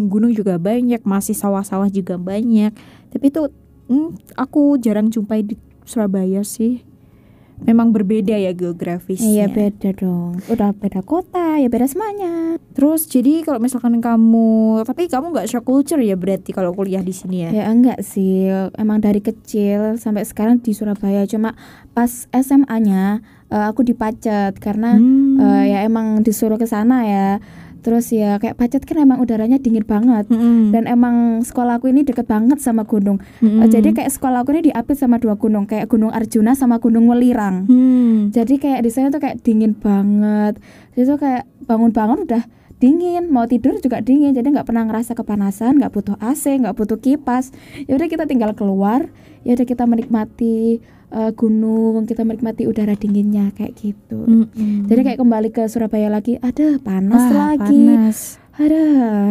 gunung-gunung 0.07 0.31
juga 0.31 0.55
banyak, 0.55 1.03
masih 1.03 1.35
sawah-sawah 1.35 1.91
juga 1.91 2.15
banyak. 2.15 2.71
Tapi 3.11 3.25
itu 3.27 3.51
hmm, 3.85 4.39
aku 4.39 4.79
jarang 4.79 5.11
jumpai 5.11 5.43
di 5.43 5.55
Surabaya 5.83 6.41
sih. 6.41 6.87
Memang 7.57 7.89
berbeda 7.89 8.37
ya 8.37 8.53
geografisnya. 8.53 9.25
Iya 9.25 9.45
beda 9.49 9.89
dong. 9.97 10.37
Udah 10.45 10.77
beda 10.77 11.01
kota, 11.01 11.57
ya 11.57 11.65
beda 11.65 11.89
semuanya. 11.89 12.61
Terus 12.77 13.09
jadi 13.09 13.41
kalau 13.41 13.57
misalkan 13.57 13.97
kamu, 13.97 14.85
tapi 14.85 15.09
kamu 15.09 15.33
nggak 15.33 15.49
shock 15.49 15.65
culture 15.65 15.97
ya 15.97 16.13
berarti 16.13 16.53
kalau 16.53 16.69
kuliah 16.71 17.01
di 17.01 17.09
sini 17.09 17.49
ya? 17.49 17.49
Ya 17.49 17.63
enggak 17.73 18.05
sih. 18.05 18.45
Emang 18.77 19.01
dari 19.01 19.25
kecil 19.25 19.97
sampai 19.97 20.21
sekarang 20.21 20.61
di 20.61 20.77
Surabaya. 20.77 21.25
Cuma 21.25 21.57
pas 21.91 22.29
SMA-nya 22.29 23.25
eh, 23.49 23.65
aku 23.65 23.81
dipacet 23.81 24.53
karena 24.61 24.93
Hmm. 24.93 25.41
eh, 25.41 25.73
ya 25.73 25.79
emang 25.81 26.21
disuruh 26.21 26.61
ke 26.61 26.69
sana 26.69 27.09
ya. 27.09 27.27
Terus 27.87 28.11
ya 28.11 28.35
kayak 28.35 28.59
pacet 28.59 28.83
kan 28.83 28.99
emang 28.99 29.23
udaranya 29.23 29.55
dingin 29.63 29.87
banget. 29.87 30.27
Mm-mm. 30.27 30.75
dan 30.75 30.91
emang 30.91 31.39
sekolahku 31.39 31.87
ini 31.87 32.03
deket 32.03 32.27
banget 32.27 32.59
sama 32.59 32.83
gunung. 32.83 33.23
Mm-mm. 33.39 33.63
Eh, 33.63 33.71
jadi 33.71 33.95
kayak 33.95 34.11
sekolahku 34.11 34.51
ini 34.51 34.67
diapit 34.67 34.99
sama 34.99 35.23
dua 35.23 35.39
gunung, 35.39 35.63
kayak 35.63 35.87
Gunung 35.87 36.11
Arjuna 36.11 36.51
sama 36.51 36.83
Gunung 36.83 37.07
Welirang. 37.07 37.63
Hmm. 37.63 38.27
Jadi 38.35 38.59
kayak 38.59 38.83
di 38.83 38.91
sana 38.91 39.07
tuh 39.07 39.23
kayak 39.23 39.39
dingin 39.39 39.71
banget. 39.71 40.59
Itu 40.99 41.15
kayak 41.15 41.47
bangun-bangun 41.63 42.27
udah 42.27 42.43
dingin 42.77 43.33
mau 43.33 43.49
tidur 43.49 43.73
juga 43.81 44.05
dingin 44.05 44.37
jadi 44.37 44.53
nggak 44.53 44.69
pernah 44.69 44.85
ngerasa 44.85 45.17
kepanasan 45.17 45.81
nggak 45.81 45.93
butuh 45.97 46.13
AC 46.21 46.61
nggak 46.61 46.77
butuh 46.77 47.01
kipas 47.01 47.49
ya 47.89 47.97
udah 47.97 48.05
kita 48.05 48.29
tinggal 48.29 48.53
keluar 48.53 49.09
ya 49.41 49.57
udah 49.57 49.65
kita 49.65 49.89
menikmati 49.89 50.77
uh, 51.09 51.31
gunung 51.31 52.03
kita 52.03 52.21
menikmati 52.21 52.63
udara 52.63 52.93
dinginnya 52.93 53.51
kayak 53.51 53.75
gitu 53.75 54.23
Mm-mm. 54.23 54.85
jadi 54.85 55.01
kayak 55.03 55.19
kembali 55.19 55.49
ke 55.49 55.65
Surabaya 55.65 56.07
lagi 56.07 56.35
ada 56.37 56.77
panas 56.77 57.23
Wah, 57.25 57.53
lagi 57.53 57.83
panas. 57.85 58.19
ada 58.53 58.81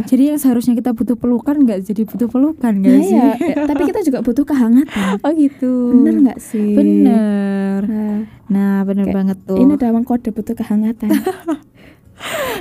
Jadi 0.06 0.22
yang 0.28 0.38
seharusnya 0.38 0.72
kita 0.72 0.92
butuh 0.92 1.14
pelukan 1.14 1.58
nggak 1.58 1.82
jadi 1.82 2.02
butuh 2.02 2.28
pelukan 2.28 2.72
nggak 2.78 3.00
sih? 3.02 3.18
ya, 3.18 3.34
tapi 3.66 3.82
kita 3.84 4.00
juga 4.00 4.22
butuh 4.22 4.44
kehangatan 4.44 5.18
Oh 5.26 5.32
gitu. 5.34 5.72
bener 5.98 6.14
nggak 6.22 6.38
sih 6.38 6.72
Bener. 6.72 7.80
Nah, 7.84 8.18
Nah 8.46 8.76
bener 8.86 9.10
Kayak 9.10 9.16
banget 9.18 9.38
tuh. 9.42 9.58
ini 9.58 9.74
udah 9.74 9.90
kode 10.00 10.30
butuh 10.30 10.54
kehangatan 10.54 11.10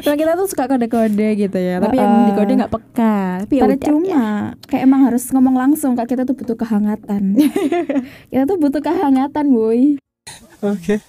Nah, 0.05 0.13
kita 0.19 0.35
tuh 0.35 0.47
suka 0.51 0.67
kode-kode 0.67 1.29
gitu 1.39 1.57
ya. 1.57 1.79
Tapi 1.79 1.95
yang 1.97 2.11
Uh-uh. 2.11 2.27
di 2.29 2.33
kode 2.35 2.53
nggak 2.59 2.73
peka. 2.73 3.17
Tapi 3.47 3.53
ya 3.57 3.63
Pada 3.63 3.77
cuma 3.79 4.23
kayak 4.67 4.83
emang 4.83 5.01
harus 5.07 5.23
ngomong 5.31 5.55
langsung 5.55 5.95
kalau 5.95 6.07
kita 6.07 6.27
tuh 6.27 6.35
butuh 6.35 6.57
kehangatan. 6.59 7.39
kita 8.31 8.43
tuh 8.45 8.57
butuh 8.59 8.81
kehangatan, 8.83 9.45
boy. 9.49 9.97
Oke. 10.61 10.99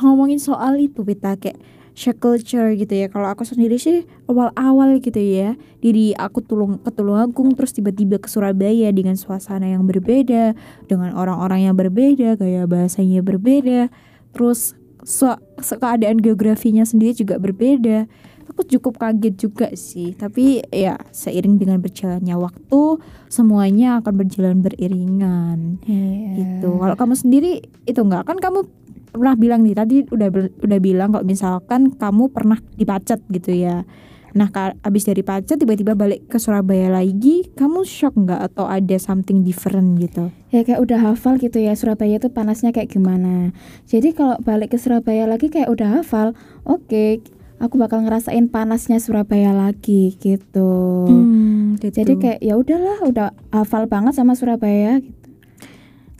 Ngomongin 0.00 0.40
soal 0.40 0.80
itu 0.80 1.04
kita 1.04 1.36
kayak 1.36 1.60
share 1.94 2.16
culture 2.16 2.72
gitu 2.74 2.92
ya. 2.92 3.06
Kalau 3.12 3.28
aku 3.28 3.44
sendiri 3.44 3.76
sih 3.76 4.08
awal-awal 4.26 4.98
gitu 5.04 5.20
ya. 5.20 5.54
Diri 5.84 6.16
aku 6.16 6.40
tulung 6.40 6.80
ke 6.80 6.90
Tulungagung 6.92 7.52
terus 7.54 7.76
tiba-tiba 7.76 8.16
ke 8.16 8.28
Surabaya 8.28 8.88
dengan 8.90 9.14
suasana 9.20 9.68
yang 9.68 9.84
berbeda, 9.84 10.56
dengan 10.88 11.12
orang-orang 11.12 11.68
yang 11.68 11.76
berbeda, 11.76 12.40
gaya 12.40 12.64
bahasanya 12.64 13.20
berbeda. 13.20 13.92
Terus 14.32 14.79
so, 15.02 15.34
so- 15.58 15.76
keadaan 15.76 16.18
geografinya 16.18 16.82
sendiri 16.82 17.12
juga 17.12 17.36
berbeda. 17.36 18.06
Aku 18.50 18.66
cukup 18.66 18.98
kaget 18.98 19.34
juga 19.38 19.68
sih, 19.72 20.10
tapi 20.12 20.58
ya 20.68 20.98
seiring 21.14 21.54
dengan 21.54 21.78
berjalannya 21.78 22.34
waktu 22.34 22.98
semuanya 23.30 24.02
akan 24.02 24.14
berjalan 24.18 24.58
beriringan 24.58 25.78
Iya. 25.86 26.34
gitu. 26.34 26.74
Kalau 26.76 26.96
kamu 26.98 27.14
sendiri 27.14 27.52
itu 27.86 28.00
enggak 28.02 28.26
kan 28.26 28.42
kamu 28.42 28.66
pernah 29.10 29.34
bilang 29.38 29.62
nih 29.62 29.74
tadi 29.74 29.96
udah 30.02 30.28
udah 30.66 30.78
bilang 30.82 31.14
kalau 31.14 31.22
misalkan 31.22 31.94
kamu 31.94 32.30
pernah 32.30 32.58
dipacet 32.74 33.22
gitu 33.30 33.54
ya. 33.54 33.86
Nah, 34.34 34.48
abis 34.86 35.10
dari 35.10 35.26
pacet 35.26 35.58
tiba-tiba 35.58 35.98
balik 35.98 36.30
ke 36.30 36.38
Surabaya 36.38 36.90
lagi, 36.90 37.50
kamu 37.58 37.82
shock 37.82 38.14
nggak 38.14 38.52
atau 38.52 38.70
ada 38.70 38.96
something 38.96 39.42
different 39.42 39.98
gitu? 39.98 40.30
Ya 40.54 40.62
kayak 40.62 40.82
udah 40.82 40.98
hafal 41.12 41.38
gitu 41.38 41.58
ya 41.58 41.74
Surabaya 41.74 42.22
tuh 42.22 42.30
panasnya 42.30 42.70
kayak 42.70 42.90
gimana. 42.94 43.54
Jadi 43.90 44.14
kalau 44.14 44.38
balik 44.42 44.74
ke 44.74 44.78
Surabaya 44.78 45.26
lagi 45.26 45.50
kayak 45.50 45.70
udah 45.70 46.02
hafal, 46.02 46.34
oke, 46.62 47.22
aku 47.60 47.74
bakal 47.76 48.02
ngerasain 48.02 48.48
panasnya 48.48 48.98
Surabaya 48.98 49.52
lagi 49.52 50.16
gitu. 50.16 51.06
Hmm, 51.06 51.76
gitu. 51.78 52.02
Jadi 52.02 52.12
kayak 52.18 52.38
ya 52.40 52.54
udahlah, 52.56 52.98
udah 53.04 53.28
hafal 53.52 53.86
banget 53.86 54.16
sama 54.16 54.32
Surabaya. 54.34 54.98
Gitu. 55.04 55.19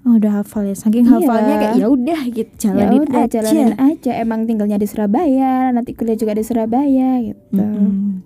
Oh, 0.00 0.16
udah 0.16 0.40
hafal 0.40 0.64
ya. 0.64 0.72
Saking 0.72 1.04
Iya. 1.04 1.12
hafalnya 1.14 1.54
kayak 1.58 1.74
ya 1.76 1.86
udah 1.86 2.20
gitu, 2.26 2.52
Ya 2.56 2.72
jalanin 2.72 3.00
udah 3.02 3.20
aja. 3.20 3.38
jalanin 3.38 3.72
aja. 3.76 4.12
Emang 4.16 4.40
tinggalnya 4.44 4.76
di 4.76 4.88
Surabaya, 4.88 5.68
nanti 5.68 5.92
kuliah 5.92 6.16
juga 6.16 6.32
di 6.32 6.40
Surabaya 6.40 7.20
gitu. 7.20 7.60
Mm-mm. 7.60 8.24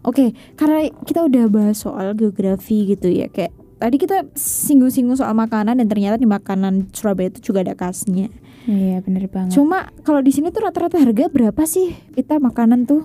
Oke, 0.00 0.30
karena 0.54 0.86
kita 1.02 1.26
udah 1.26 1.50
bahas 1.50 1.76
soal 1.76 2.14
geografi 2.14 2.86
gitu 2.86 3.10
ya, 3.10 3.26
kayak 3.26 3.50
tadi 3.76 3.98
kita 3.98 4.30
singgung-singgung 4.32 5.18
soal 5.18 5.34
makanan 5.34 5.76
dan 5.76 5.86
ternyata 5.86 6.14
di 6.14 6.24
makanan 6.24 6.94
Surabaya 6.94 7.28
itu 7.28 7.50
juga 7.50 7.66
ada 7.66 7.74
khasnya. 7.74 8.30
Iya 8.64 8.98
bener 9.00 9.26
banget. 9.26 9.50
Cuma 9.50 9.90
kalau 10.02 10.18
di 10.18 10.30
sini 10.30 10.48
tuh 10.48 10.62
rata-rata 10.62 10.94
harga 10.96 11.26
berapa 11.26 11.62
sih 11.64 11.90
kita 12.12 12.38
makanan 12.38 12.86
tuh? 12.86 13.02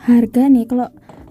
harga 0.00 0.48
nih 0.48 0.64
kalau 0.64 0.88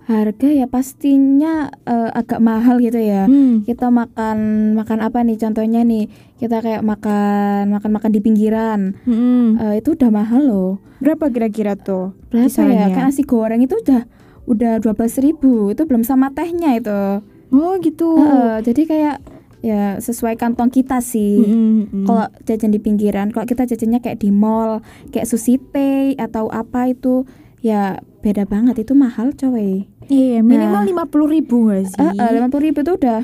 harga 0.09 0.49
ya 0.49 0.65
pastinya 0.65 1.69
eh, 1.85 2.09
agak 2.17 2.41
mahal 2.41 2.81
gitu 2.81 2.97
ya. 2.97 3.29
Hmm. 3.29 3.61
Kita 3.61 3.93
makan 3.93 4.37
makan 4.73 4.99
apa 5.05 5.21
nih 5.21 5.37
contohnya 5.37 5.85
nih 5.85 6.09
kita 6.41 6.65
kayak 6.65 6.81
makan 6.81 7.69
makan 7.69 7.91
makan 7.93 8.11
di 8.11 8.19
pinggiran 8.19 8.97
Mm-mm. 9.05 9.61
Eh, 9.61 9.75
itu 9.85 9.93
udah 9.93 10.09
mahal 10.09 10.41
loh. 10.49 10.71
Berapa 10.97 11.29
kira-kira 11.29 11.77
tuh? 11.77 12.17
Berapa 12.33 12.49
ya? 12.65 12.89
Kan 12.89 13.13
nasi 13.13 13.21
goreng 13.21 13.61
itu 13.61 13.77
udah 13.77 14.09
udah 14.49 14.81
dua 14.81 14.97
ribu 14.97 15.69
itu 15.69 15.85
belum 15.85 16.01
sama 16.01 16.33
tehnya 16.33 16.73
itu. 16.81 17.21
Oh 17.53 17.77
gitu. 17.77 18.17
Heeh, 18.17 18.65
jadi 18.65 18.81
kayak 18.89 19.17
ya 19.59 19.99
sesuai 20.01 20.39
kantong 20.39 20.73
kita 20.73 21.05
sih. 21.05 21.43
Mm-mm. 21.43 22.07
Kalau 22.07 22.25
jajan 22.49 22.71
di 22.73 22.79
pinggiran, 22.81 23.29
kalau 23.29 23.45
kita 23.45 23.69
jajannya 23.69 24.01
kayak 24.01 24.23
di 24.23 24.33
mall, 24.33 24.81
kayak 25.13 25.29
Susite 25.29 26.17
atau 26.17 26.49
apa 26.49 26.89
itu 26.89 27.29
ya 27.59 27.81
beda 28.19 28.43
banget 28.43 28.81
itu 28.81 28.93
mahal 28.93 29.31
coy. 29.31 29.87
iya 30.05 30.39
minimal 30.39 30.81
Nah. 30.81 30.87
lima 30.87 31.03
puluh 31.05 31.27
ribu 31.29 31.67
gak 31.67 31.85
sih? 31.87 32.07
lima 32.33 32.47
puluh 32.47 32.63
ribu 32.65 32.79
itu 32.81 32.93
udah 32.93 33.21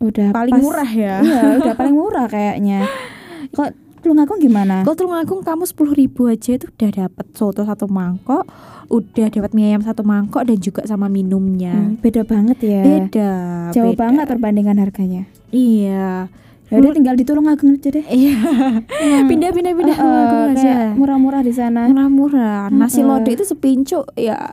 udah 0.00 0.28
Paling 0.30 0.52
pas. 0.52 0.60
murah 0.60 0.90
ya. 0.90 1.14
Iya, 1.18 1.40
udah 1.58 1.74
paling 1.74 1.94
murah 1.94 2.26
kayaknya. 2.26 2.84
Kok 3.56 3.70
Tulungagung 4.00 4.36
gimana? 4.36 4.84
Kalau 4.84 4.96
Tulungagung 4.98 5.40
kamu 5.40 5.64
sepuluh 5.64 5.92
ribu 5.92 6.28
aja 6.28 6.52
itu 6.52 6.68
udah 6.68 6.90
dapat 6.92 7.24
soto 7.32 7.64
satu 7.64 7.88
mangkok, 7.88 8.44
udah 8.86 9.32
dapat 9.32 9.56
mie 9.56 9.72
ayam 9.72 9.80
satu 9.80 10.04
mangkok 10.04 10.44
dan 10.44 10.60
juga 10.60 10.84
sama 10.84 11.08
minumnya. 11.08 11.72
Hmm, 11.72 11.96
beda 11.96 12.20
banget 12.20 12.58
ya. 12.60 12.82
Beda. 12.84 13.30
Jauh 13.72 13.96
beda. 13.96 14.00
banget 14.04 14.24
perbandingan 14.28 14.76
harganya. 14.76 15.24
Iya. 15.48 16.28
Ya 16.66 16.80
udah 16.80 16.92
tinggal 16.92 17.14
di 17.14 17.22
Tulungagung 17.22 17.70
aja 17.72 17.88
deh. 17.90 18.04
Iya. 18.04 18.34
Hmm. 18.84 19.28
Pindah 19.28 19.48
eh, 19.50 19.54
Tulungagung 19.54 20.44
aja. 20.50 20.56
kayak 20.56 20.96
murah-murah 20.96 21.40
di 21.40 21.52
sana. 21.52 21.86
Murah-murah. 21.86 22.68
Nasi 22.68 22.98
Heeh. 22.98 23.06
lodeh 23.06 23.32
itu 23.32 23.44
sepincuk 23.44 24.08
ya 24.14 24.52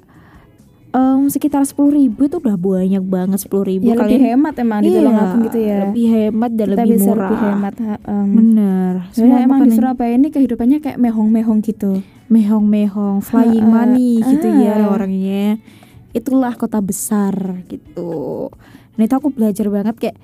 em, 0.91 1.23
sekitar 1.25 1.63
sepuluh 1.63 1.95
ribu 1.95 2.27
itu 2.27 2.35
udah 2.35 2.53
banyak 2.53 2.99
banget 3.01 3.39
sepuluh 3.39 3.63
ribu 3.63 3.87
Ya 3.87 3.95
lebih 3.95 4.19
hemat 4.21 4.59
emang 4.59 4.83
di 4.83 4.91
Iya, 4.91 4.99
Tulungagung 4.99 5.41
gitu 5.45 5.59
ya. 5.61 5.77
Lebih 5.87 6.05
hemat 6.09 6.51
dan 6.51 6.67
Kita 6.67 6.75
lebih 6.77 6.91
bisa 6.93 7.07
murah. 7.07 7.23
lebih 7.25 7.39
hemat. 7.41 7.73
em. 7.79 8.27
Bener. 8.29 8.93
Sebenarnya 9.09 9.43
emang 9.45 9.59
di 9.61 9.71
Surabaya 9.71 10.11
ini 10.11 10.27
kehidupannya 10.29 10.77
kayak 10.79 10.97
mehong-mehong 10.97 11.59
gitu. 11.61 12.03
mehong-mehong, 12.27 13.19
flying 13.19 13.59
Heeh. 13.61 13.75
money 13.77 14.11
gitu 14.21 14.47
ya 14.47 14.79
Ah. 14.81 14.87
orangnya. 14.89 15.59
Itulah 16.11 16.55
kota 16.55 16.79
besar 16.79 17.35
gitu. 17.67 18.47
Nah 18.95 19.03
itu 19.03 19.11
aku 19.13 19.27
belajar 19.29 19.67
banget 19.67 19.95
kayak 19.97 20.17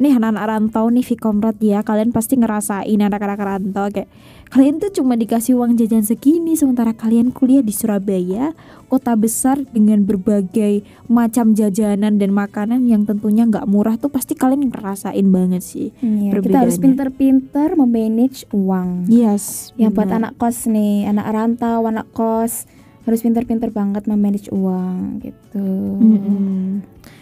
nih 0.00 0.16
anak-anak 0.16 0.44
rantau 0.48 0.88
nih 0.88 1.04
Vkomrad 1.04 1.60
ya 1.60 1.84
kalian 1.84 2.08
pasti 2.08 2.40
ngerasain 2.40 2.96
anak-anak 2.96 3.36
rantau 3.36 3.92
kayak 3.92 4.08
kalian 4.48 4.80
tuh 4.80 4.88
cuma 4.90 5.12
dikasih 5.14 5.60
uang 5.60 5.76
jajan 5.76 6.00
segini 6.00 6.56
sementara 6.56 6.96
kalian 6.96 7.30
kuliah 7.30 7.60
di 7.60 7.70
Surabaya 7.70 8.56
kota 8.88 9.12
besar 9.12 9.60
dengan 9.70 10.02
berbagai 10.02 10.82
macam 11.04 11.52
jajanan 11.52 12.16
dan 12.16 12.32
makanan 12.32 12.88
yang 12.88 13.04
tentunya 13.04 13.44
nggak 13.44 13.68
murah 13.68 14.00
tuh 14.00 14.08
pasti 14.08 14.32
kalian 14.32 14.72
ngerasain 14.72 15.28
banget 15.28 15.60
sih 15.60 15.92
Iya, 16.00 16.40
kita 16.40 16.64
harus 16.64 16.80
pinter-pinter 16.80 17.76
memanage 17.76 18.48
uang. 18.50 19.04
yes 19.06 19.76
Yang 19.76 20.00
buat 20.00 20.10
anak 20.10 20.32
kos 20.40 20.64
nih, 20.64 21.06
anak 21.06 21.28
rantau, 21.28 21.84
anak 21.84 22.08
kos 22.16 22.64
harus 23.04 23.20
pinter-pinter 23.20 23.68
banget 23.68 24.08
memanage 24.08 24.48
uang 24.48 25.20
gitu. 25.20 25.68
Mm-mm. 26.00 26.80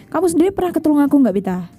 kamu 0.09 0.25
sendiri 0.31 0.49
pernah 0.55 0.71
ke 0.71 0.79
Tulungagung 0.79 1.21
nggak 1.21 1.35
Bita? 1.35 1.78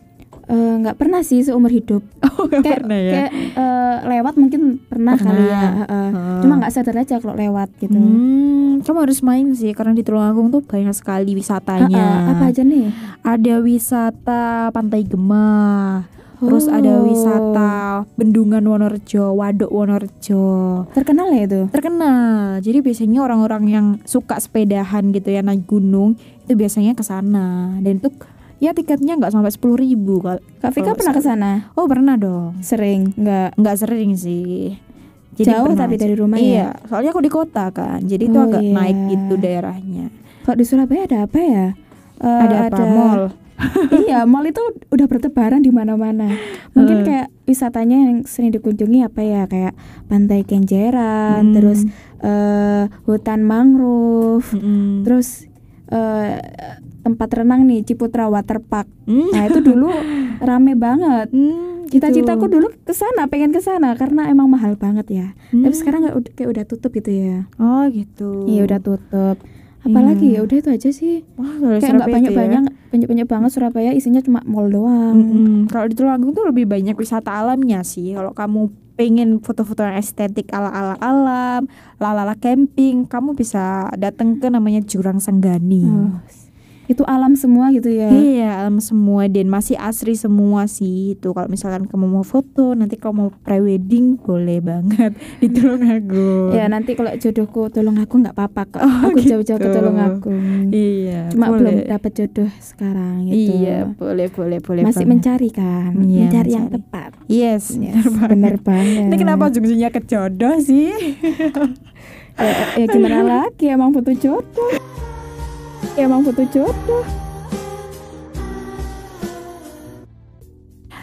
Eh, 0.51 0.75
nggak 0.81 0.97
pernah 0.97 1.23
sih 1.23 1.41
seumur 1.41 1.71
hidup. 1.71 2.03
Oh 2.41 2.49
kayak 2.49 2.83
pernah 2.83 2.97
ya? 2.97 3.13
kayak 3.13 3.31
eh, 3.53 3.97
lewat 4.09 4.35
mungkin 4.35 4.81
pernah, 4.83 5.13
Pernah. 5.13 5.29
kali 5.31 5.45
ya. 5.45 5.61
heeh. 5.61 6.09
Heeh. 6.11 6.41
Cuma 6.41 6.55
nggak 6.57 6.73
sadar 6.73 6.97
aja 6.99 7.15
kalau 7.17 7.35
lewat 7.35 7.69
gitu. 7.77 7.93
Hmm, 7.93 8.81
kamu 8.81 8.99
harus 9.05 9.21
main 9.21 9.53
sih 9.53 9.71
karena 9.71 9.93
di 9.93 10.01
Tulungagung 10.01 10.49
tuh 10.49 10.61
banyak 10.61 10.91
sekali 10.91 11.33
wisatanya. 11.33 11.87
Heeh, 11.87 12.31
apa 12.33 12.45
aja 12.49 12.63
nih? 12.63 12.89
Ada 13.21 13.55
wisata 13.61 14.43
Pantai 14.71 15.05
Gemah, 15.05 16.09
terus 16.39 16.65
ada 16.65 16.89
Oh. 16.91 17.05
wisata 17.05 17.73
Bendungan 18.15 18.65
Wonorejo, 18.65 19.37
Waduk 19.37 19.69
Wonorejo. 19.69 20.45
Terkenal 20.91 21.29
ya 21.31 21.45
itu. 21.45 21.61
Terkenal. 21.69 22.59
Jadi 22.59 22.79
biasanya 22.81 23.21
orang-orang 23.21 23.63
yang 23.69 23.87
suka 24.03 24.37
sepedahan 24.37 25.13
gitu 25.13 25.29
ya 25.29 25.41
naik 25.41 25.65
gunung 25.65 26.17
itu 26.41 26.53
biasanya 26.55 26.93
ke 26.93 27.03
sana. 27.03 27.77
Dan 27.79 28.01
itu 28.01 28.09
ya 28.61 28.71
tiketnya 28.71 29.17
nggak 29.17 29.33
sampai 29.33 29.49
sepuluh 29.49 29.75
ribu 29.75 30.21
kal. 30.21 30.39
Kak 30.59 30.71
Vika 30.71 30.85
Kalau 30.87 30.97
pernah 30.97 31.15
ke 31.15 31.23
sana? 31.23 31.51
Oh 31.75 31.85
pernah 31.85 32.15
dong. 32.15 32.61
Sering? 32.61 33.11
Nggak 33.15 33.57
Nggak 33.57 33.77
sering 33.77 34.13
sih. 34.15 34.77
jauh 35.33 35.65
pernah 35.67 35.81
tapi 35.81 35.97
aja. 35.97 36.03
dari 36.03 36.15
rumah 36.15 36.37
ya? 36.37 36.45
Iya, 36.45 36.69
soalnya 36.85 37.11
aku 37.11 37.23
di 37.23 37.33
kota 37.33 37.65
kan, 37.71 37.99
jadi 38.03 38.23
itu 38.23 38.37
Oh, 38.37 38.45
agak 38.45 38.61
iya. 38.61 38.75
naik 38.75 38.99
gitu 39.09 39.35
daerahnya. 39.35 40.07
Kalau 40.43 40.53
di 40.55 40.65
Surabaya 40.65 41.03
ada 41.03 41.19
apa 41.25 41.39
ya? 41.39 41.67
Eh, 42.21 42.41
ada 42.43 42.57
apa? 42.69 42.77
Mall. 42.85 43.23
iya, 44.05 44.25
mall 44.25 44.45
itu 44.45 44.61
udah 44.87 45.07
bertebaran 45.07 45.61
di 45.61 45.69
mana-mana. 45.71 46.29
Mungkin 46.71 46.97
Eh. 46.99 47.05
kayak 47.05 47.27
wisatanya 47.45 47.97
yang 48.03 48.17
sering 48.25 48.51
dikunjungi 48.51 49.01
apa 49.01 49.21
ya? 49.21 49.43
Kayak 49.47 49.73
Pantai 50.07 50.45
Kenjeran, 50.45 51.41
Hmm. 51.43 51.55
terus 51.55 51.89
eh, 52.21 52.85
hutan 53.05 53.41
mangrove, 53.41 54.45
Mm-mm. 54.51 55.05
terus 55.05 55.49
eh, 55.89 56.37
tempat 57.01 57.29
renang 57.35 57.65
nih 57.65 57.83
Ciputra 57.83 58.27
Waterpark. 58.27 58.89
Hmm. 59.05 59.29
Nah, 59.29 59.43
itu 59.45 59.61
dulu 59.61 59.89
rame 60.41 60.73
banget. 60.75 61.29
Hmm, 61.29 61.85
Cita-citaku 61.87 62.47
gitu. 62.47 62.55
dulu 62.55 62.67
ke 62.79 62.93
sana, 62.93 63.27
pengen 63.27 63.51
ke 63.51 63.59
sana 63.59 63.93
karena 63.93 64.27
emang 64.27 64.47
mahal 64.47 64.75
banget 64.75 65.07
ya. 65.09 65.27
Hmm. 65.51 65.63
Tapi 65.63 65.75
sekarang 65.75 66.01
nggak 66.03 66.17
ud- 66.17 66.33
kayak 66.33 66.51
udah 66.51 66.65
tutup 66.65 66.91
gitu 66.93 67.11
ya. 67.11 67.51
Oh 67.57 67.85
gitu. 67.87 68.47
Iya 68.47 68.65
udah 68.65 68.79
tutup. 68.79 69.37
apalagi 69.81 70.29
Iya. 70.29 70.37
ya 70.37 70.45
udah 70.45 70.57
itu 70.59 70.69
aja 70.71 70.91
sih 70.93 71.25
Wah, 71.35 71.49
kayak 71.57 71.81
nggak 71.81 71.81
Surabaya 71.81 72.13
banyak 72.13 72.29
itu 72.29 72.37
ya. 72.37 72.41
banyak 72.43 72.63
banyak 72.87 73.09
banyak 73.09 73.27
banget 73.27 73.51
Surabaya 73.51 73.91
isinya 73.91 74.21
cuma 74.21 74.45
mall 74.45 74.69
doang 74.69 75.17
Mm-mm. 75.17 75.57
Kalau 75.67 75.89
di 75.89 75.97
Tulungagung 75.97 76.31
tuh 76.31 76.45
lebih 76.45 76.69
banyak 76.69 76.93
wisata 76.93 77.33
alamnya 77.33 77.81
sih. 77.83 78.13
Kalau 78.13 78.31
kamu 78.31 78.69
pengen 78.93 79.41
foto-foto 79.41 79.81
yang 79.81 79.97
estetik 79.97 80.53
ala-ala 80.53 81.01
alam, 81.01 81.65
lala-lala 81.97 82.37
camping, 82.37 83.09
kamu 83.09 83.33
bisa 83.33 83.89
datang 83.97 84.37
ke 84.37 84.47
namanya 84.47 84.85
Jurang 84.85 85.17
Senggani. 85.17 85.81
Oh, 85.83 86.13
itu 86.91 87.07
alam 87.07 87.33
semua 87.33 87.71
gitu 87.71 87.87
ya 87.87 88.11
Iya, 88.11 88.51
alam 88.59 88.77
semua 88.79 89.25
dan 89.25 89.47
masih 89.47 89.79
asri 89.79 90.13
semua 90.13 90.67
sih 90.67 91.15
itu. 91.15 91.31
Kalau 91.31 91.47
misalkan 91.47 91.87
kamu 91.87 92.11
mau 92.11 92.23
foto, 92.23 92.75
nanti 92.75 92.95
kalau 92.95 93.15
mau 93.17 93.29
prewedding 93.39 94.19
boleh 94.19 94.59
banget 94.59 95.15
di 95.41 95.47
Tulungagung. 95.49 96.51
ya 96.51 96.67
nanti 96.67 96.93
kalau 96.93 97.15
jodohku 97.15 97.71
tolong 97.71 97.95
aku 97.97 98.19
nggak 98.19 98.35
apa-apa 98.35 98.63
kok 98.69 98.81
Oh, 98.81 99.07
aku 99.07 99.23
jauh-jauh 99.23 99.55
ke 99.57 99.63
gitu. 99.63 99.77
Tulungagung 99.77 100.43
Iya, 100.69 101.31
cuma 101.31 101.47
boleh. 101.49 101.59
belum 101.61 101.75
dapat 101.89 102.11
jodoh 102.13 102.51
sekarang 102.59 103.15
gitu 103.25 103.55
Iya, 103.57 103.79
boleh, 103.93 104.27
boleh, 104.29 104.59
boleh. 104.59 104.83
masih 104.83 104.99
banget. 105.01 105.13
mencari 105.13 105.49
kan 105.49 105.93
Iya, 105.97 106.27
mencari 106.27 106.51
yang 106.51 106.67
mencari. 106.67 106.77
tepat 106.83 107.11
Yes, 107.25 107.65
Yes, 107.73 108.03
bener 108.11 108.59
banget 108.59 109.07
Ini 109.07 109.17
kenapa 109.17 109.47
ujung-ujungnya 109.47 109.89
ke 109.89 110.03
jodoh 110.03 110.59
sih? 110.59 110.91
ya, 112.37 112.51
ya 112.75 112.85
gimana 112.85 113.23
lagi 113.23 113.69
emang 113.69 113.93
butuh 113.93 114.17
jodoh 114.17 114.73
ya, 115.97 116.07
emang 116.07 116.23
butuh 116.23 116.47
jodoh 116.49 117.05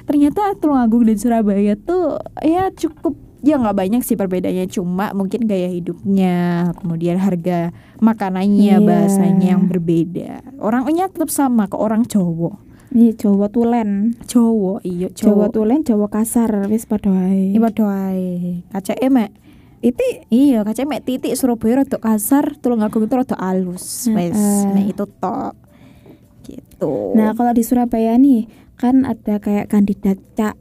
ternyata 0.08 0.56
Tulungagung 0.56 1.04
dan 1.04 1.18
Surabaya 1.20 1.76
tuh 1.76 2.16
ya 2.40 2.72
cukup 2.72 3.20
ya 3.44 3.60
nggak 3.60 3.76
banyak 3.76 4.02
sih 4.02 4.16
perbedaannya. 4.16 4.66
Cuma 4.72 5.12
mungkin 5.12 5.44
gaya 5.44 5.68
hidupnya 5.68 6.72
kemudian 6.80 7.20
harga 7.20 7.76
makanannya 8.00 8.80
Iya. 8.80 8.84
bahasanya 8.84 9.48
yang 9.56 9.68
berbeda. 9.68 10.42
Orangnya 10.64 11.12
tetap 11.12 11.28
sama 11.28 11.68
ke 11.68 11.76
orang 11.76 12.08
Jawa. 12.08 12.56
Ini 12.88 13.20
Jawa 13.20 13.52
tulen. 13.52 14.16
Jawa 14.32 14.80
iya 14.88 15.12
Jawa 15.12 15.52
Jawa. 15.52 15.54
Tulen 15.54 15.84
Jawa 15.84 16.08
kasar 16.08 16.72
wis 16.72 16.88
padha 16.88 17.12
wae 17.12 17.52
Iya 17.52 17.60
padha 17.60 17.86
ae. 18.16 18.64
KCE 18.72 19.08
mek. 19.12 19.32
Itu 19.80 20.02
Iya, 20.28 20.62
KCE 20.62 20.84
mek 20.84 21.04
titik 21.04 21.34
Surabaya 21.34 21.82
rada 21.82 21.98
kasar, 21.98 22.58
Tulungagung 22.58 23.04
itu 23.04 23.14
rada 23.14 23.38
alus. 23.38 24.10
Wes, 24.10 24.38
mek 24.68 24.92
itu 24.92 25.06
tok. 25.18 25.54
Gitu. 26.44 27.12
nah 27.12 27.36
kalau 27.36 27.52
di 27.52 27.60
Surabaya 27.60 28.16
nih 28.16 28.48
kan 28.74 29.04
ada 29.04 29.36
kayak 29.36 29.68
kandidat 29.68 30.16
cak 30.32 30.56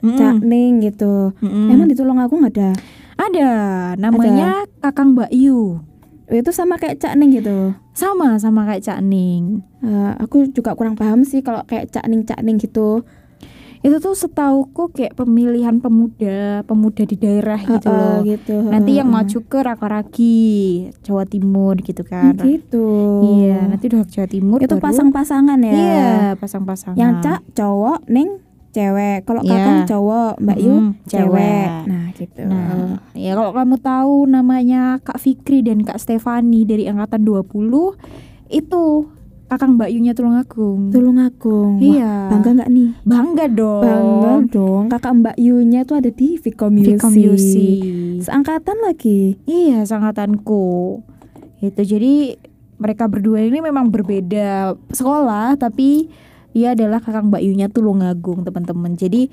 Mm-mm. 0.00 0.18
cak 0.18 0.36
ning 0.42 0.84
gitu 0.84 1.32
Mm-mm. 1.40 1.72
emang 1.72 1.88
di 1.88 1.96
Tulungagung 1.96 2.44
ada 2.44 2.76
ada 3.16 3.48
namanya 3.96 4.68
Kakang 4.80 5.16
Mbak 5.16 5.32
Yu. 5.32 5.80
itu 6.28 6.50
sama 6.52 6.76
kayak 6.76 7.00
cak 7.00 7.16
ning 7.16 7.32
gitu 7.32 7.72
Sama 7.90 8.36
sama 8.36 8.64
kayak 8.64 8.80
Cak 8.80 9.00
Ning. 9.02 9.60
Eh, 9.80 10.12
aku 10.16 10.48
juga 10.48 10.72
kurang 10.72 10.94
paham 10.94 11.20
sih 11.20 11.40
kalau 11.40 11.60
kayak 11.64 11.88
cak 11.88 12.04
ning 12.04 12.22
cak 12.22 12.40
ning 12.40 12.56
gitu 12.56 13.04
Itu 13.80 13.96
tuh 13.96 14.12
setauku 14.12 14.90
kayak 14.90 15.14
pemilihan 15.14 15.78
pemuda, 15.78 16.60
pemuda 16.62 17.02
di 17.02 17.16
daerah 17.16 17.56
gitu 17.58 17.86
Heeh, 17.86 17.96
loh. 17.96 18.18
gitu 18.22 18.56
Nanti 18.62 18.92
yang 18.92 19.08
maju 19.08 19.38
ke 19.42 19.58
Rakaraki, 19.58 20.38
Jawa 21.00 21.24
Timur 21.24 21.74
gitu 21.78 22.02
kan. 22.02 22.36
gitu. 22.36 22.88
Iya, 23.40 23.64
nanti 23.66 23.88
udah 23.88 24.04
Jawa 24.04 24.28
Timur 24.28 24.58
itu 24.58 24.68
baru- 24.70 24.84
pasang-pasangan 24.84 25.58
ya? 25.60 25.72
Iya, 25.72 26.10
pasang-pasangan. 26.36 26.94
yang 26.94 27.18
cak 27.18 27.40
cowok 27.50 28.04
ning 28.06 28.28
cewek. 28.70 29.24
Kalau 29.24 29.40
kakang 29.42 29.82
cowok 29.84 30.32
mbak 30.38 30.58
Yu 30.58 30.74
Mm, 30.76 30.92
cewek. 31.04 31.68
nah 31.86 32.06
gitu. 32.12 32.42
Nah, 32.44 33.00
ya 33.12 33.32
kalau 33.32 33.50
kamu 33.50 33.76
tahu 33.78 34.14
namanya 34.26 34.82
Kak 34.98 35.16
Fikri 35.16 35.60
dan 35.60 35.80
Kak 35.80 35.96
Stefani 35.96 36.62
dari 36.62 36.84
angkatan 36.84 37.24
20 37.24 37.96
itu 38.46 39.08
kakang 39.50 39.74
Mbak 39.74 39.90
Yunya 39.90 40.12
Tulungagung. 40.14 40.94
Tulungagung 40.94 41.76
Wah, 41.76 41.84
Iya. 41.84 42.12
bangga 42.30 42.50
nggak 42.54 42.70
nih 42.70 42.88
Bangga 43.02 43.44
dong. 43.50 43.82
bangga 43.82 44.32
dong 44.46 44.84
kakak 44.86 45.12
mbak 45.12 45.36
Yunya 45.36 45.82
tuh 45.82 45.98
ada 45.98 46.08
di 46.08 46.38
Vicom. 46.38 46.70
Music. 46.70 47.82
seangkatan 48.22 48.78
lagi 48.80 49.34
Iya, 49.44 49.82
sangkatanku. 49.82 51.02
Itu 51.58 51.82
jadi 51.82 52.38
mereka 52.78 53.04
berdua 53.04 53.42
ini 53.42 53.60
memang 53.60 53.90
berbeda 53.90 54.72
sekolah 54.88 55.58
tapi 55.58 56.08
dia 56.50 56.72
adalah 56.72 56.98
kakang 56.98 57.30
Mbak 57.30 57.42
Yunya 57.44 57.68
Tulungagung, 57.68 58.42
teman-teman. 58.42 58.94
Jadi 58.94 59.30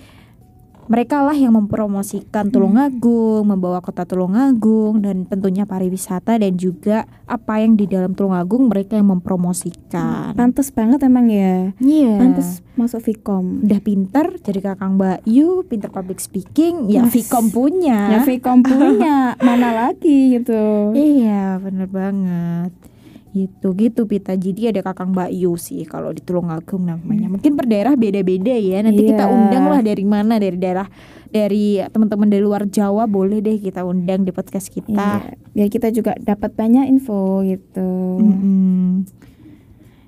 mereka 0.88 1.20
lah 1.20 1.32
yang 1.32 1.54
mempromosikan 1.54 2.48
Tulungagung, 2.48 3.44
membawa 3.44 3.78
kota 3.78 4.04
Tulungagung 4.04 5.00
dan 5.00 5.24
tentunya 5.24 5.64
pariwisata 5.64 6.36
dan 6.36 6.54
juga 6.54 6.98
apa 7.24 7.60
yang 7.60 7.74
di 7.74 7.86
dalam 7.86 8.12
Tulungagung 8.12 8.68
mereka 8.68 8.96
yang 8.96 9.12
mempromosikan. 9.12 10.34
pantes 10.34 10.70
banget 10.70 11.00
emang 11.02 11.28
ya 11.28 11.72
Iya. 11.78 12.16
pantes 12.18 12.60
masuk 12.74 13.02
Vicom 13.02 13.62
Udah 13.62 13.80
pinter 13.80 14.38
jadi 14.40 14.60
kakang 14.64 14.96
Mbak 14.96 15.26
Yu, 15.26 15.64
pinter 15.64 15.90
public 15.90 16.18
speaking, 16.18 16.88
ya 16.88 17.04
Mas. 17.04 17.12
Vkom 17.12 17.50
punya. 17.50 18.00
ya 18.10 18.20
Vicom 18.22 18.62
punya 18.62 19.34
mana 19.46 19.70
lagi 19.74 20.34
gitu 20.34 20.92
Iya, 20.92 21.58
bener 21.58 21.88
banget. 21.88 22.72
Gitu 23.38 23.78
gitu 23.78 24.10
Pita. 24.10 24.34
Jadi 24.34 24.74
ada 24.74 24.82
Kakang 24.82 25.14
Mbak 25.14 25.30
Yu 25.30 25.54
sih 25.56 25.86
kalau 25.86 26.10
di 26.10 26.26
Tulungagung 26.26 26.90
namanya. 26.90 27.30
Mungkin 27.30 27.54
per 27.54 27.70
daerah 27.70 27.94
beda-beda 27.94 28.58
ya. 28.58 28.82
Nanti 28.82 29.06
kita 29.06 29.30
Iya. 29.30 29.34
undang 29.34 29.70
lah 29.70 29.82
dari 29.86 30.06
mana 30.08 30.42
dari 30.42 30.58
daerah 30.58 30.90
dari 31.28 31.78
teman-teman 31.92 32.32
dari 32.32 32.42
luar 32.42 32.66
Jawa 32.66 33.06
boleh 33.06 33.44
deh 33.44 33.60
kita 33.60 33.84
undang 33.84 34.24
di 34.24 34.32
podcast 34.32 34.74
kita. 34.74 35.22
Iya, 35.22 35.38
biar 35.54 35.68
kita 35.70 35.88
juga 35.92 36.16
dapat 36.18 36.56
banyak 36.56 36.88
info 36.88 37.44
gitu 37.44 38.18
Mm-mm. 38.18 39.06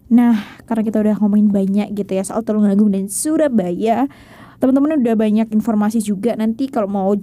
Nah, 0.10 0.34
karena 0.66 0.82
kita 0.82 0.98
udah 0.98 1.16
ngomongin 1.22 1.54
banyak 1.54 1.94
gitu 1.94 2.18
ya 2.18 2.26
soal 2.26 2.42
Tulungagung 2.42 2.90
dan 2.90 3.06
Surabaya, 3.06 4.10
teman-teman 4.58 4.98
udah 4.98 5.14
banyak 5.14 5.48
informasi 5.54 6.02
juga. 6.02 6.34
Nanti 6.34 6.66
kalau 6.66 6.90
mau 6.90 7.14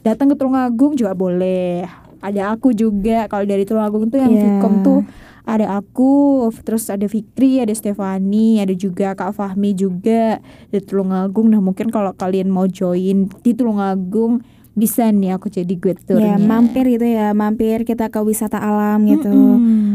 datang 0.00 0.32
ke 0.32 0.36
Tulungagung 0.40 0.96
juga 0.96 1.12
boleh. 1.12 1.84
Ada 2.24 2.56
aku 2.56 2.72
juga. 2.72 3.28
Kalau 3.28 3.44
dari 3.44 3.68
Tulungagung 3.68 4.08
tuh 4.08 4.16
yang. 4.16 4.32
Vicom 4.32 4.80
tuh 4.80 4.98
ada 5.42 5.82
aku, 5.82 6.46
terus 6.62 6.86
ada 6.86 7.06
Fikri, 7.10 7.58
ada 7.58 7.74
Stefani, 7.74 8.62
ada 8.62 8.72
juga 8.72 9.14
Kak 9.18 9.34
Fahmi 9.34 9.74
juga 9.74 10.38
di 10.70 10.78
Tulungagung. 10.78 11.50
Nah, 11.50 11.58
mungkin 11.58 11.90
kalau 11.90 12.14
kalian 12.14 12.46
mau 12.46 12.70
join 12.70 13.26
di 13.42 13.52
Tulungagung 13.52 14.42
bisa 14.72 15.04
nih 15.06 15.36
aku 15.36 15.46
jadi 15.46 15.68
gue 15.68 15.92
ya 16.14 16.40
mampir 16.40 16.88
gitu 16.88 17.04
ya 17.04 17.32
mampir 17.32 17.84
kita 17.84 18.08
ke 18.08 18.18
wisata 18.18 18.56
alam 18.56 19.04
gitu. 19.04 19.28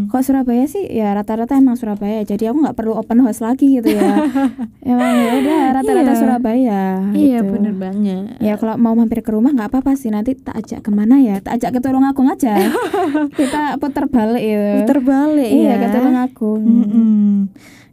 Kok 0.07 0.21
Surabaya 0.21 0.63
sih? 0.63 0.85
Ya 0.87 1.11
rata-rata 1.11 1.53
emang 1.53 1.75
Surabaya. 1.75 2.21
Jadi 2.21 2.45
aku 2.45 2.61
nggak 2.61 2.73
perlu 2.73 2.93
open 2.93 3.19
house 3.19 3.41
lagi 3.41 3.67
gitu 3.73 3.89
ya. 3.89 4.23
Emang 4.87 5.11
ya 5.13 5.31
udah 5.35 5.59
rata-rata 5.75 6.05
Iya. 6.07 6.15
Surabaya 6.15 6.81
Iya, 7.11 7.39
gitu. 7.41 7.51
bener 7.51 7.73
banget. 7.73 8.23
ya 8.39 8.53
kalau 8.55 8.77
mau 8.77 8.93
mampir 8.93 9.19
ke 9.19 9.29
rumah 9.29 9.51
nggak 9.51 9.67
apa-apa 9.67 9.93
sih. 9.93 10.07
Nanti 10.07 10.31
tak 10.33 10.55
ajak 10.55 10.79
ke 10.79 10.89
mana 10.89 11.19
ya? 11.19 11.41
Tak 11.41 11.59
ajak 11.59 11.69
ke 11.73 11.79
Tulungagung 11.81 12.29
aja. 12.29 12.55
Kita 13.39 13.75
putar 13.77 14.07
balik 14.07 14.39
itu 14.39 14.69
Puter 14.79 14.99
balik 15.01 15.49
iya 15.49 15.73
ya. 15.73 15.75
ke 15.77 15.87
Tulungagung 15.91 16.61
Mm-mm. 16.61 17.35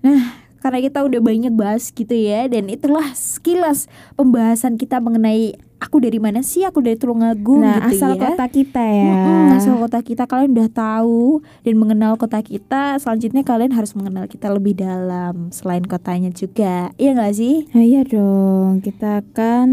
Nah, 0.01 0.21
karena 0.61 0.81
kita 0.81 1.01
udah 1.01 1.21
banyak 1.21 1.53
bahas 1.53 1.89
gitu 1.89 2.13
ya, 2.13 2.45
dan 2.45 2.69
itulah 2.69 3.05
sekilas 3.13 3.85
pembahasan 4.15 4.77
kita 4.77 4.97
mengenai 4.97 5.57
aku 5.85 5.97
dari 5.99 6.17
mana 6.17 6.41
sih? 6.41 6.63
Aku 6.63 6.81
dari 6.81 6.95
Tulungagung 6.95 7.61
nah 7.61 7.85
gitu 7.85 8.01
asal 8.01 8.11
ya. 8.13 8.21
kota 8.27 8.45
kita 8.47 8.81
ya 8.81 9.05
Mm-mm, 9.07 9.55
asal 9.55 9.75
kota 9.77 9.99
kita 10.01 10.25
kalian 10.25 10.51
udah 10.53 10.69
tahu 10.69 11.23
dan 11.61 11.75
mengenal 11.75 12.13
kota 12.15 12.41
kita. 12.41 12.97
Selanjutnya 12.97 13.43
kalian 13.43 13.71
harus 13.71 13.93
mengenal 13.93 14.25
kita 14.25 14.49
lebih 14.49 14.75
dalam 14.75 15.51
selain 15.51 15.83
kotanya 15.83 16.31
juga. 16.31 16.89
Iya 16.95 17.11
nggak 17.13 17.35
sih? 17.35 17.69
Nah, 17.71 17.83
iya 17.83 18.03
dong 18.03 18.81
kita 18.81 19.21
akan 19.23 19.69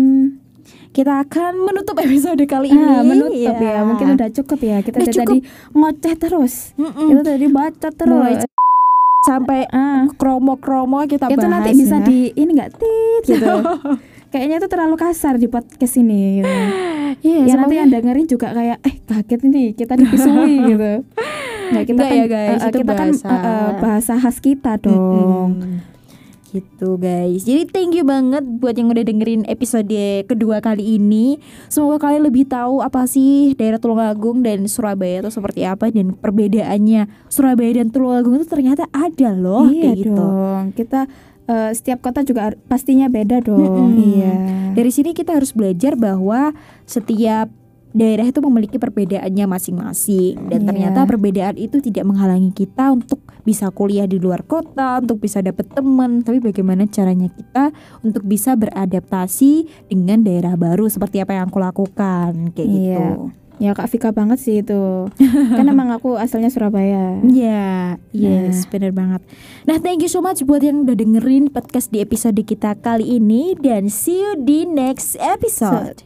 Kita 0.89 1.23
akan 1.23 1.55
menutup 1.63 1.95
episode 1.97 2.43
kali 2.45 2.67
ini. 2.67 2.75
ah, 2.77 2.99
menutup 3.01 3.31
ya 3.55 3.55
Iya. 3.55 3.81
mungkin 3.81 4.11
udah 4.11 4.27
cukup 4.29 4.59
ya 4.59 4.77
kita 4.79 4.95
Udah 4.97 5.05
dari 5.05 5.15
cukup. 5.15 5.27
tadi 5.29 5.39
ngoceh 5.71 6.15
terus 6.17 6.53
Mm-mm. 6.75 7.07
kita 7.09 7.21
tadi 7.25 7.47
Mulai 7.47 7.87
terus 7.89 8.43
sampai 9.21 9.69
ah 9.69 10.09
kromo-kromo 10.11 10.99
kita 11.05 11.29
itu 11.29 11.37
bahas 11.37 11.47
nanti 11.47 11.71
bisa 11.77 11.95
ya. 11.95 12.03
di 12.03 12.19
ini 12.33 12.51
nggak 12.51 12.71
tit 12.73 13.23
gitu 13.29 13.53
kayaknya 14.31 14.57
itu 14.57 14.67
terlalu 14.67 14.95
kasar 14.95 15.35
di 15.35 15.45
podcast 15.45 15.95
ini 15.95 16.39
gitu. 16.39 16.49
Iya, 17.21 17.43
ya 17.43 17.53
nanti 17.53 17.75
yang 17.75 17.91
dengerin 17.91 18.25
juga 18.25 18.49
kayak 18.49 18.81
eh 18.81 18.95
kaget 19.03 19.41
ini 19.45 19.63
kita 19.71 19.93
dipisui 19.93 20.57
gitu. 20.73 21.03
Nggak 21.69 21.83
kita 21.85 21.93
Nggak 21.93 22.09
kan 22.09 22.17
ya, 22.17 22.25
guys, 22.25 22.49
eh, 22.49 22.65
itu 22.65 22.77
kita 22.81 22.93
kan 22.95 23.09
bahasa. 23.11 23.27
eh, 23.27 23.37
eh, 23.37 23.69
bahasa 23.77 24.13
khas 24.17 24.37
kita 24.39 24.71
dong. 24.79 25.49
Mm-mm. 25.53 25.75
Gitu 26.49 26.89
guys. 26.97 27.45
Jadi 27.45 27.63
thank 27.65 27.93
you 27.93 28.03
banget 28.03 28.43
buat 28.43 28.73
yang 28.73 28.89
udah 28.89 29.05
dengerin 29.05 29.43
episode 29.45 29.91
kedua 30.25 30.59
kali 30.59 30.97
ini. 30.97 31.39
Semoga 31.67 32.01
kalian 32.01 32.25
lebih 32.25 32.43
tahu 32.43 32.79
apa 32.79 33.05
sih 33.05 33.53
daerah 33.53 33.77
Tulungagung 33.77 34.41
dan 34.41 34.65
Surabaya 34.65 35.21
itu 35.21 35.29
seperti 35.29 35.63
apa 35.63 35.87
Dan 35.87 36.11
perbedaannya. 36.11 37.07
Surabaya 37.27 37.77
dan 37.77 37.87
Tulungagung 37.87 38.35
itu 38.35 38.47
ternyata 38.47 38.83
ada 38.89 39.31
loh 39.31 39.67
iya 39.67 39.93
kayak 39.93 39.97
gitu. 40.01 40.11
dong. 40.11 40.63
Kita 40.73 41.07
eh, 41.45 41.71
setiap 41.71 42.01
kota 42.01 42.21
juga 42.21 42.53
pastinya 42.65 43.07
beda 43.07 43.41
dong 43.41 43.91
Mm-mm. 43.91 43.97
iya 43.97 44.33
Dari 44.71 44.87
sini 44.87 45.11
kita 45.11 45.35
harus 45.35 45.51
belajar 45.51 45.93
bahwa 45.93 46.55
setiap 46.85 47.51
daerah 47.91 48.23
itu 48.23 48.39
memiliki 48.39 48.79
perbedaannya 48.79 49.45
masing-masing 49.45 50.47
dan 50.47 50.63
Iya. 50.63 50.67
ternyata 50.67 50.99
perbedaan 51.03 51.59
itu 51.59 51.83
tidak 51.83 52.07
menghalangi 52.07 52.55
kita 52.55 52.87
untuk 52.87 53.19
bisa 53.43 53.67
kuliah 53.67 54.05
di 54.05 54.15
luar 54.15 54.45
kota, 54.45 55.01
untuk 55.01 55.19
bisa 55.19 55.41
dapet 55.41 55.67
teman, 55.67 56.23
tapi 56.23 56.39
bagaimana 56.39 56.87
caranya 56.87 57.27
kita 57.27 57.75
untuk 57.99 58.23
bisa 58.23 58.55
beradaptasi 58.55 59.67
dengan 59.87 60.21
daerah 60.21 60.55
baru 60.55 60.87
seperti 60.87 61.19
apa 61.19 61.35
yang 61.35 61.49
aku 61.49 61.59
lakukan 61.59 62.53
kayak 62.53 62.63
Iya. 62.63 62.79
gitu. 62.79 63.03
Ya 63.61 63.77
Kak 63.77 63.93
Vika 63.93 64.09
banget 64.09 64.41
sih 64.41 64.65
itu. 64.65 65.05
kan 65.57 65.65
emang 65.69 65.93
aku 65.93 66.17
asalnya 66.17 66.49
Surabaya. 66.49 67.21
Iya, 67.21 68.01
yes, 68.09 68.65
bener 68.65 68.89
banget. 68.89 69.21
Nah, 69.69 69.77
thank 69.77 70.01
you 70.01 70.09
so 70.09 70.17
much 70.17 70.41
buat 70.41 70.65
yang 70.65 70.81
udah 70.81 70.97
dengerin 70.97 71.53
podcast 71.53 71.93
di 71.93 72.01
episode 72.01 72.41
kita 72.41 72.73
kali 72.81 73.21
ini 73.21 73.53
dan 73.53 73.85
see 73.93 74.17
you 74.17 74.33
di 74.41 74.65
next 74.65 75.13
episode. 75.21 76.01